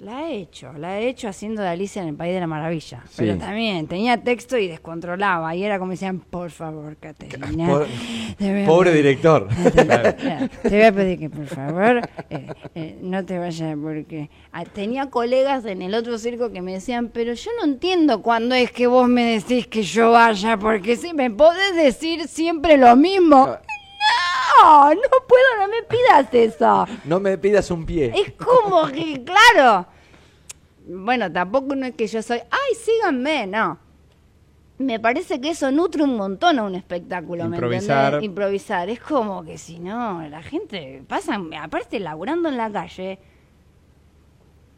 La 0.00 0.30
he 0.30 0.36
hecho, 0.38 0.72
la 0.72 0.98
he 0.98 1.08
hecho 1.08 1.28
haciendo 1.28 1.60
de 1.60 1.68
Alicia 1.68 2.00
en 2.00 2.08
el 2.08 2.14
País 2.14 2.32
de 2.32 2.40
la 2.40 2.46
Maravilla. 2.46 3.02
Sí. 3.10 3.16
Pero 3.18 3.36
también 3.36 3.86
tenía 3.86 4.16
texto 4.16 4.56
y 4.56 4.66
descontrolaba. 4.66 5.54
Y 5.54 5.62
era 5.62 5.78
como 5.78 5.90
decían, 5.90 6.20
por 6.20 6.50
favor, 6.50 6.96
Caterina. 6.96 7.66
Por- 7.68 7.86
Pobre 8.66 8.92
pedir- 8.92 8.94
director. 8.94 9.48
Claro, 9.74 10.14
Te 10.62 10.68
voy 10.70 10.82
a 10.82 10.92
pedir 10.92 11.18
que 11.18 11.28
por 11.28 11.46
favor 11.46 12.00
eh, 12.30 12.46
eh, 12.74 12.98
no 13.02 13.26
te 13.26 13.38
vayas 13.38 13.76
porque 13.82 14.30
ah, 14.52 14.64
tenía 14.64 15.10
colegas 15.10 15.66
en 15.66 15.82
el 15.82 15.94
otro 15.94 16.16
circo 16.16 16.50
que 16.50 16.62
me 16.62 16.72
decían, 16.72 17.08
pero 17.12 17.34
yo 17.34 17.50
no 17.58 17.64
entiendo 17.70 18.22
cuándo 18.22 18.54
es 18.54 18.72
que 18.72 18.86
vos 18.86 19.06
me 19.06 19.24
decís 19.38 19.66
que 19.66 19.82
yo 19.82 20.12
vaya, 20.12 20.56
porque 20.56 20.96
si 20.96 21.12
me 21.12 21.30
podés 21.30 21.76
decir 21.76 22.26
siempre 22.26 22.78
lo 22.78 22.96
mismo. 22.96 23.54
No, 24.62 24.90
no 24.94 25.00
puedo, 25.26 25.44
no 25.60 25.68
me 25.68 25.82
pidas 25.88 26.34
eso. 26.34 26.86
No 27.04 27.18
me 27.20 27.38
pidas 27.38 27.70
un 27.70 27.86
pie. 27.86 28.12
Es 28.14 28.32
como 28.32 28.86
que, 28.88 29.22
claro. 29.24 29.86
Bueno, 30.92 31.30
tampoco 31.30 31.74
no 31.76 31.86
es 31.86 31.94
que 31.94 32.06
yo 32.06 32.22
soy, 32.22 32.38
ay, 32.50 32.74
síganme, 32.74 33.46
no. 33.46 33.78
Me 34.78 34.98
parece 34.98 35.40
que 35.40 35.50
eso 35.50 35.70
nutre 35.70 36.02
un 36.02 36.16
montón 36.16 36.58
a 36.58 36.62
un 36.62 36.74
espectáculo, 36.74 37.44
¿me 37.48 37.56
Improvisar. 37.56 38.04
entendés? 38.14 38.26
Improvisar. 38.28 38.88
Es 38.88 39.00
como 39.00 39.44
que 39.44 39.58
si 39.58 39.78
no, 39.78 40.26
la 40.28 40.42
gente 40.42 41.02
pasa, 41.06 41.38
aparte 41.62 42.00
laburando 42.00 42.48
en 42.48 42.56
la 42.56 42.70
calle, 42.72 43.18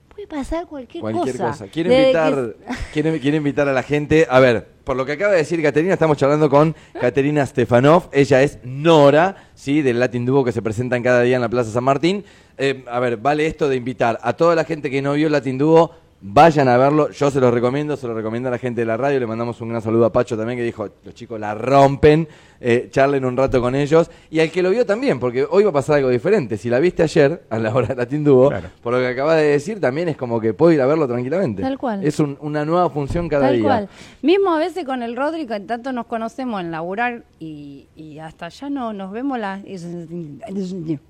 puede 0.09 0.27
pasar 0.27 0.66
cualquier, 0.66 1.01
Cualquier 1.03 1.37
cosa. 1.37 1.46
cosa. 1.51 1.66
Quiero 1.68 1.92
invitar, 1.92 2.35
que- 2.35 2.75
quiero, 2.92 3.18
quiero 3.20 3.37
invitar 3.37 3.68
a 3.68 3.72
la 3.72 3.83
gente. 3.85 4.27
A 4.29 4.40
ver, 4.40 4.66
por 4.85 4.96
lo 4.96 5.07
que 5.07 5.12
acaba 5.12 5.31
de 5.33 5.38
decir 5.38 5.62
Caterina, 5.62 5.94
estamos 5.94 6.16
charlando 6.18 6.51
con 6.51 6.75
Caterina 7.01 7.46
Stefanov. 7.46 8.09
Ella 8.12 8.42
es 8.42 8.59
Nora, 8.64 9.37
¿sí? 9.55 9.83
Del 9.83 10.01
Latin 10.01 10.27
Duo 10.27 10.44
que 10.44 10.53
se 10.53 10.61
presentan 10.62 11.03
cada 11.05 11.22
día 11.22 11.37
en 11.37 11.42
la 11.42 11.48
Plaza 11.48 11.70
San 11.70 11.85
Martín. 11.85 12.25
Eh, 12.59 12.85
a 12.90 12.98
ver, 12.98 13.16
vale 13.18 13.46
esto 13.46 13.68
de 13.68 13.77
invitar 13.77 14.18
a 14.22 14.33
toda 14.35 14.55
la 14.57 14.64
gente 14.64 14.90
que 14.90 15.01
no 15.01 15.12
vio 15.14 15.29
Latin 15.29 15.57
Duo. 15.59 16.02
Vayan 16.24 16.68
a 16.68 16.76
verlo, 16.76 17.11
yo 17.11 17.32
se 17.32 17.40
lo 17.40 17.50
recomiendo, 17.50 17.96
se 17.96 18.06
lo 18.06 18.14
recomiendo 18.14 18.48
a 18.48 18.52
la 18.52 18.58
gente 18.58 18.80
de 18.82 18.85
la 18.87 18.96
radio, 18.96 19.18
le 19.18 19.26
mandamos 19.26 19.61
un 19.61 19.70
gran 19.70 19.82
saludo 19.82 20.04
a 20.04 20.12
Pacho 20.12 20.37
también 20.37 20.56
que 20.56 20.64
dijo, 20.64 20.88
los 21.04 21.14
chicos 21.14 21.40
la 21.40 21.52
rompen, 21.56 22.28
eh, 22.61 22.87
charlen 22.92 23.24
un 23.24 23.37
rato 23.37 23.61
con 23.61 23.74
ellos, 23.74 24.08
y 24.30 24.38
al 24.38 24.48
que 24.52 24.62
lo 24.62 24.70
vio 24.70 24.87
también, 24.87 25.18
porque 25.18 25.44
hoy 25.50 25.64
va 25.64 25.70
a 25.70 25.72
pasar 25.72 25.96
algo 25.96 26.11
diferente, 26.11 26.56
si 26.58 26.70
la 26.70 26.78
viste 26.78 27.02
ayer, 27.02 27.42
a 27.50 27.58
la 27.58 27.74
hora 27.74 27.88
de 27.88 27.96
Latin 27.96 28.22
Duo, 28.22 28.50
Claro. 28.50 28.68
por 28.85 28.92
lo 28.92 29.00
que 29.00 29.08
acabas 29.08 29.37
de 29.38 29.46
decir, 29.48 29.80
también 29.80 30.11
es 30.11 30.16
como 30.16 30.40
que 30.40 30.54
puedo 30.54 30.70
ir 30.70 30.80
a 30.80 30.87
verlo 30.87 31.08
tranquilamente. 31.08 31.61
Tal 31.61 31.76
cual. 31.76 32.06
Es 32.06 32.20
un- 32.20 32.38
una 32.40 32.64
nueva 32.64 32.88
función 32.88 33.28
cada 33.28 33.46
Tal 33.48 33.56
día. 33.56 33.64
cual. 33.64 33.88
Mismo 34.22 34.54
a 34.54 34.58
veces 34.61 34.85
con 34.85 35.02
el 35.02 35.16
Rodri, 35.16 35.44
que 35.48 35.58
tanto 35.58 35.90
nos 35.90 36.06
conocemos 36.06 36.61
en 36.61 36.70
laburar 36.70 37.24
y, 37.40 37.88
y 37.96 38.20
hasta 38.20 38.48
ya 38.48 38.70
no 38.70 38.92
nos 38.92 39.11
vemos 39.11 39.40
las 39.40 39.61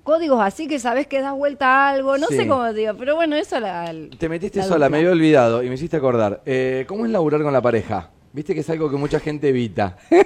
códigos 0.03 0.41
así 0.41 0.67
que 0.67 0.79
sabes 0.79 1.05
que 1.05 1.21
das 1.21 1.35
vuelta 1.35 1.67
a 1.67 1.89
algo, 1.91 2.17
no 2.17 2.25
Sí. 2.29 2.35
sé 2.37 2.47
cómo 2.47 2.65
te 2.69 2.73
digo, 2.79 2.93
pero 2.97 3.15
bueno, 3.15 3.35
eso 3.35 3.59
la, 3.59 3.93
Te 4.17 4.27
metiste 4.27 4.57
la 4.57 4.65
sola, 4.65 4.89
me 4.89 5.02
había 5.03 5.13
olvidado 5.13 5.63
y 5.63 5.69
me 5.69 5.75
hiciste 5.75 5.97
acordar. 5.97 6.41
Eh, 6.45 6.85
¿Cómo 6.87 7.05
es 7.05 7.11
laburar 7.11 7.41
con 7.41 7.53
la 7.53 7.61
pareja? 7.61 8.09
Viste 8.31 8.55
que 8.55 8.61
es 8.61 8.69
algo 8.69 8.89
que 8.89 8.97
mucha 8.97 9.19
gente 9.19 9.49
evita. 9.49 9.97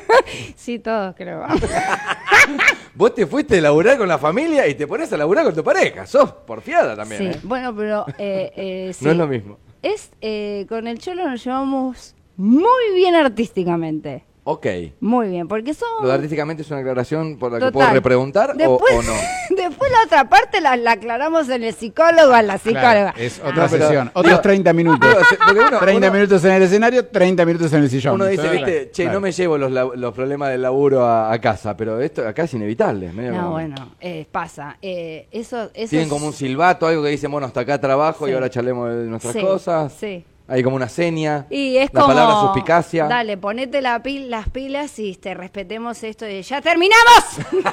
Sí, 0.56 0.80
todos 0.80 1.16
creo. 1.16 1.42
Vos 2.96 3.16
te 3.16 3.26
fuiste 3.26 3.60
a 3.60 3.62
laburar 3.62 3.98
con 3.98 4.08
la 4.10 4.18
familia 4.18 4.68
y 4.68 4.76
te 4.76 4.86
pones 4.86 5.12
a 5.14 5.18
laburar 5.18 5.46
con 5.46 5.56
tu 5.56 5.64
pareja. 5.64 6.06
Sos 6.06 6.32
porfiada 6.32 6.96
también. 6.98 7.22
sí, 7.22 7.28
¿eh? 7.30 7.42
bueno, 7.44 7.74
pero 7.74 8.06
eh, 8.18 8.52
eh, 8.56 8.92
sí. 8.98 9.06
No 9.06 9.12
es 9.12 9.18
lo 9.18 9.28
mismo. 9.28 9.58
Es, 9.82 10.12
eh, 10.20 10.66
con 10.68 10.88
el 10.88 11.00
Cholo 11.00 11.30
nos 11.30 11.44
llevamos 11.44 12.16
muy 12.36 12.94
bien 12.96 13.16
artísticamente. 13.16 14.26
Ok. 14.50 14.66
Muy 15.02 15.28
bien, 15.28 15.46
porque 15.50 15.74
somos... 15.74 16.04
¿Lo 16.04 16.08
de 16.08 16.14
artísticamente 16.14 16.62
es 16.64 16.72
una 16.72 16.80
aclaración 16.80 17.38
por 17.38 17.52
la 17.52 17.58
que 17.58 17.66
Total. 17.66 17.74
puedo 17.74 17.90
repreguntar 17.92 18.52
o- 18.52 18.54
después, 18.54 18.94
o, 18.96 19.04
no? 19.04 19.14
después 19.58 19.92
la 19.92 19.98
otra 20.06 20.30
parte 20.30 20.62
la, 20.62 20.78
la 20.78 20.94
aclaramos 20.94 21.50
en 21.50 21.64
el 21.64 21.74
psicólogo, 21.74 22.32
a 22.34 22.42
la 22.42 22.58
psicóloga. 22.58 23.12
Claro, 23.12 23.18
es 23.18 23.42
Ah. 23.44 23.50
otra 23.50 23.68
pero- 23.68 23.86
sesión, 23.88 24.08
digo- 24.08 24.20
otros 24.22 24.42
30 24.42 24.72
minutos. 24.72 25.10
Porque 25.46 25.60
uno- 25.60 25.80
30 25.80 26.08
uno- 26.08 26.12
minutos 26.14 26.46
en 26.46 26.52
el 26.54 26.64
escenario, 26.64 27.06
30 27.08 27.46
minutos 27.46 27.74
en 27.74 27.84
el 27.84 27.90
sillón. 27.90 28.16
Uno 28.16 28.26
dice, 28.26 28.42
Claro, 28.44 28.56
viste, 28.58 28.92
che, 28.92 29.04
claro. 29.04 29.18
no 29.20 29.22
me 29.22 29.32
llevo 29.34 29.58
los, 29.58 29.70
la- 29.70 29.90
los 29.94 30.14
problemas 30.14 30.50
del 30.52 30.62
laburo 30.62 31.04
a, 31.06 31.30
a 31.34 31.42
casa, 31.42 31.76
pero 31.76 32.00
esto 32.00 32.26
acá 32.26 32.44
es 32.44 32.54
inevitable. 32.54 33.12
medio 33.12 33.32
No, 33.34 33.38
como- 33.40 33.52
bueno, 33.52 33.76
eh, 34.00 34.26
pasa. 34.32 34.78
Eh, 34.82 35.28
eso, 35.30 35.64
eso 35.74 35.90
Tienen 35.90 36.08
es- 36.08 36.10
como 36.14 36.26
un 36.28 36.32
silbato, 36.34 36.88
algo 36.88 37.04
que 37.04 37.10
dicen, 37.10 37.30
bueno, 37.30 37.48
hasta 37.48 37.60
acá 37.60 37.82
trabajo 37.82 38.26
y 38.26 38.30
Sí. 38.32 38.34
ahora 38.36 38.50
charlemos 38.50 38.90
de 38.96 39.04
nuestras 39.08 39.34
Sí, 39.34 39.42
cosas. 39.42 39.92
sí. 39.92 40.24
Hay 40.50 40.64
como 40.64 40.78
una 40.78 40.88
seña. 40.88 41.46
Y 41.50 41.76
es 41.78 41.94
la 41.94 42.02
como... 42.02 42.14
palabra 42.14 42.40
suspicacia. 42.42 43.06
Dale, 43.06 43.36
ponete 43.38 43.82
la 43.82 44.02
pil- 44.02 44.28
las 44.28 44.48
pilas 44.50 44.98
y 44.98 45.14
te 45.16 45.34
respetemos 45.34 46.02
esto 46.04 46.24
de 46.24 46.42
¡Ya 46.42 46.62
terminamos! 46.62 47.24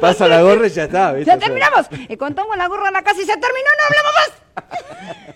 Pasa 0.00 0.26
la 0.28 0.40
gorra 0.42 0.66
y 0.66 0.70
ya 0.70 0.84
está, 0.84 1.12
¿viste? 1.12 1.30
¡Ya 1.30 1.38
terminamos! 1.38 1.86
Eh, 2.08 2.16
contamos 2.18 2.56
la 2.56 2.66
gorra 2.68 2.88
a 2.88 2.90
la 2.90 3.02
casa 3.02 3.20
y 3.20 3.24
se 3.24 3.36
terminó, 3.36 3.68
no 3.78 3.84
hablamos 3.86 4.12
más. 4.14 4.32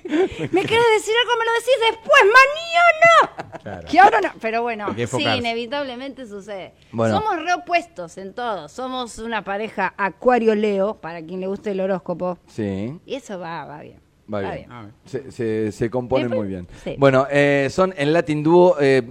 ¿Me 0.53 0.63
quieres 0.65 0.87
decir 0.97 1.15
algo? 1.23 1.33
Me 1.39 1.45
lo 1.45 1.53
decís 1.53 1.79
después, 1.91 2.23
mañana. 2.25 3.59
Claro. 3.63 3.87
Que 3.89 3.99
ahora 4.01 4.21
no. 4.21 4.29
Pero 4.41 4.63
bueno, 4.63 4.95
sí, 4.95 5.25
inevitablemente 5.25 6.27
sucede. 6.27 6.75
Bueno. 6.93 7.19
Somos 7.19 7.37
reopuestos 7.43 8.19
en 8.19 8.35
todo. 8.35 8.69
Somos 8.69 9.19
una 9.19 9.43
pareja 9.45 9.95
Acuario-Leo, 9.97 11.01
para 11.01 11.23
quien 11.23 11.41
le 11.41 11.47
guste 11.47 11.71
el 11.73 11.81
horóscopo. 11.81 12.39
Sí. 12.47 13.01
Y 13.07 13.15
eso 13.15 13.39
va, 13.39 13.65
va 13.65 13.81
bien. 13.81 14.01
Va 14.33 14.41
bien. 14.41 14.67
Ah. 14.71 14.87
Se, 15.07 15.31
se, 15.33 15.73
se 15.73 15.89
componen 15.91 16.31
muy 16.31 16.49
bien. 16.49 16.67
sí. 16.85 16.97
Bueno, 16.99 17.27
eh, 17.31 17.69
son 17.71 17.95
en 17.97 18.13
Latin 18.13 18.43
Duo. 18.43 18.77
eh, 18.81 19.03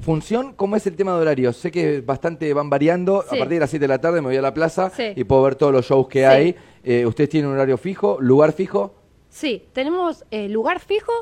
función, 0.00 0.52
¿cómo 0.54 0.74
es 0.76 0.86
el 0.86 0.96
tema 0.96 1.14
de 1.14 1.20
horarios? 1.22 1.56
Sé 1.56 1.70
que 1.70 2.00
bastante 2.00 2.52
van 2.52 2.68
variando. 2.70 3.22
Sí. 3.22 3.36
A 3.36 3.38
partir 3.38 3.54
de 3.56 3.60
las 3.60 3.70
7 3.70 3.84
de 3.84 3.88
la 3.88 4.00
tarde 4.00 4.20
me 4.20 4.28
voy 4.28 4.36
a 4.36 4.42
la 4.42 4.52
plaza 4.52 4.90
Sí. 4.90 5.12
y 5.14 5.24
puedo 5.24 5.42
ver 5.42 5.54
todos 5.54 5.72
los 5.72 5.86
shows 5.86 6.08
que 6.08 6.20
Sí. 6.20 6.24
hay. 6.24 6.56
Eh, 6.82 7.06
¿Ustedes 7.06 7.30
tienen 7.30 7.48
un 7.50 7.56
horario 7.56 7.78
fijo? 7.78 8.18
¿Lugar 8.20 8.52
fijo? 8.52 8.94
Sí, 9.28 9.64
tenemos 9.72 10.24
eh, 10.30 10.48
lugar 10.48 10.80
fijo, 10.80 11.12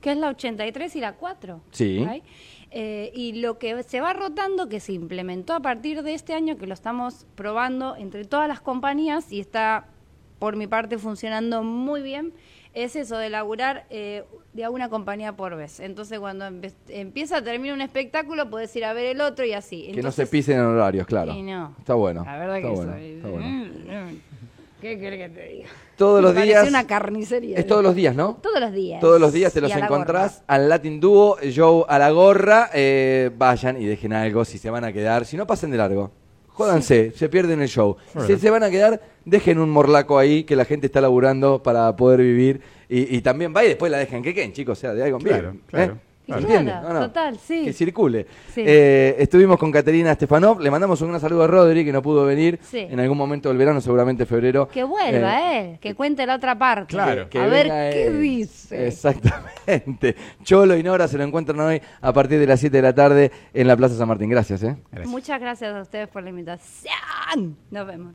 que 0.00 0.12
es 0.12 0.16
la 0.16 0.28
83 0.28 0.96
y 0.96 1.00
la 1.00 1.14
4. 1.16 1.60
Sí. 1.70 2.06
Eh, 2.70 3.10
y 3.14 3.40
lo 3.40 3.58
que 3.58 3.82
se 3.82 4.00
va 4.00 4.12
rotando, 4.12 4.68
que 4.68 4.80
se 4.80 4.92
implementó 4.92 5.54
a 5.54 5.60
partir 5.60 6.02
de 6.02 6.12
este 6.14 6.34
año, 6.34 6.56
que 6.58 6.66
lo 6.66 6.74
estamos 6.74 7.26
probando 7.34 7.96
entre 7.96 8.24
todas 8.26 8.46
las 8.48 8.60
compañías 8.60 9.32
y 9.32 9.40
está, 9.40 9.86
por 10.38 10.56
mi 10.56 10.66
parte, 10.66 10.98
funcionando 10.98 11.62
muy 11.62 12.02
bien, 12.02 12.32
es 12.74 12.96
eso 12.96 13.16
de 13.18 13.30
laburar 13.30 13.86
eh, 13.90 14.24
de 14.52 14.64
a 14.64 14.70
una 14.70 14.88
compañía 14.88 15.32
por 15.34 15.56
vez. 15.56 15.80
Entonces, 15.80 16.18
cuando 16.18 16.46
empieza, 16.88 17.42
termina 17.42 17.74
un 17.74 17.80
espectáculo, 17.80 18.48
puedes 18.50 18.74
ir 18.76 18.84
a 18.84 18.92
ver 18.92 19.06
el 19.06 19.20
otro 19.20 19.44
y 19.44 19.52
así. 19.52 19.90
que 19.92 20.02
no 20.02 20.12
se 20.12 20.26
pisen 20.26 20.58
en 20.58 20.66
horarios, 20.66 21.06
claro. 21.06 21.32
Sí, 21.32 21.42
no. 21.42 21.74
Está 21.78 21.94
bueno. 21.94 22.24
La 22.24 22.38
verdad 22.38 22.56
está 22.58 22.68
que 22.68 22.74
bueno, 22.74 22.92
soy- 22.92 23.12
está 23.16 23.28
bueno. 23.28 24.10
¿Qué 24.80 24.96
querés 24.96 25.18
que 25.28 25.34
te 25.34 25.48
diga? 25.48 25.68
Todos 25.96 26.22
los 26.22 26.34
días. 26.40 26.68
una 26.68 26.86
carnicería. 26.86 27.58
Es 27.58 27.66
todos 27.66 27.82
los 27.82 27.96
días, 27.96 28.14
¿no? 28.14 28.38
Todos 28.40 28.60
los 28.60 28.72
días. 28.72 29.00
Todos 29.00 29.20
los 29.20 29.32
días 29.32 29.52
te 29.52 29.60
los 29.60 29.70
Y 29.70 29.74
encontrás 29.74 30.44
al 30.46 30.68
Latin 30.68 31.00
Duo, 31.00 31.36
Joe 31.54 31.84
a 31.88 31.98
la 31.98 32.10
gorra. 32.10 32.70
eh, 32.72 33.30
vayan 33.36 33.80
y 33.82 33.86
dejen 33.86 34.12
algo 34.12 34.44
si 34.44 34.56
se 34.58 34.70
van 34.70 34.84
a 34.84 34.92
quedar. 34.92 35.24
Si 35.24 35.36
no, 35.36 35.48
pasen 35.48 35.72
de 35.72 35.78
largo. 35.78 36.12
Jódanse, 36.58 37.12
se 37.14 37.28
pierden 37.28 37.60
el 37.62 37.68
show. 37.68 37.96
Si 38.26 38.36
se 38.36 38.50
van 38.50 38.64
a 38.64 38.68
quedar, 38.70 39.00
dejen 39.24 39.60
un 39.60 39.70
morlaco 39.70 40.18
ahí 40.18 40.42
que 40.42 40.56
la 40.56 40.64
gente 40.64 40.86
está 40.88 41.00
laburando 41.00 41.62
para 41.62 41.94
poder 41.94 42.20
vivir. 42.20 42.60
Y, 42.88 43.16
y 43.16 43.20
también 43.20 43.54
va 43.56 43.64
y 43.64 43.68
después 43.68 43.92
la 43.92 43.98
dejen 43.98 44.24
que 44.24 44.34
queden, 44.34 44.52
chicos. 44.52 44.76
O 44.76 44.80
sea, 44.80 44.92
de 44.92 45.04
algo 45.04 45.18
Claro, 45.18 45.52
bien. 45.52 45.62
claro, 45.68 45.92
¿eh? 45.92 45.96
Claro. 46.28 46.42
¿Se 46.42 46.46
entiende? 46.46 46.72
Claro, 46.80 47.00
total, 47.00 47.38
sí. 47.38 47.64
Que 47.64 47.72
circule. 47.72 48.26
Sí. 48.54 48.62
Eh, 48.66 49.16
estuvimos 49.18 49.58
con 49.58 49.72
Caterina 49.72 50.14
Stefanov. 50.14 50.60
Le 50.60 50.70
mandamos 50.70 51.00
un 51.02 51.08
gran 51.08 51.20
saludo 51.20 51.42
a 51.44 51.46
Rodri, 51.46 51.84
que 51.84 51.92
no 51.92 52.00
pudo 52.02 52.24
venir. 52.24 52.58
Sí. 52.62 52.78
En 52.78 53.00
algún 53.00 53.18
momento 53.18 53.48
del 53.48 53.58
verano, 53.58 53.80
seguramente 53.80 54.26
febrero. 54.26 54.68
Que 54.68 54.84
vuelva 54.84 55.52
Eh, 55.52 55.72
él, 55.72 55.78
que 55.80 55.94
cuente 55.94 56.24
la 56.26 56.36
otra 56.36 56.56
parte. 56.58 56.86
Claro. 56.94 57.28
que 57.28 57.38
a 57.38 57.46
ver 57.46 57.66
qué 57.66 58.06
él. 58.06 58.20
dice. 58.20 58.86
Exactamente. 58.86 60.14
Cholo 60.44 60.76
y 60.76 60.82
Nora 60.82 61.08
se 61.08 61.18
lo 61.18 61.24
encuentran 61.24 61.58
hoy 61.60 61.80
a 62.00 62.12
partir 62.12 62.38
de 62.38 62.46
las 62.46 62.60
7 62.60 62.76
de 62.76 62.82
la 62.82 62.94
tarde 62.94 63.32
en 63.52 63.66
la 63.66 63.76
Plaza 63.76 63.96
San 63.96 64.08
Martín. 64.08 64.30
Gracias, 64.30 64.62
¿eh? 64.62 64.76
Gracias. 64.92 65.10
Muchas 65.10 65.40
gracias 65.40 65.74
a 65.74 65.80
ustedes 65.80 66.08
por 66.08 66.22
la 66.22 66.30
invitación. 66.30 67.56
Nos 67.70 67.86
vemos. 67.86 68.06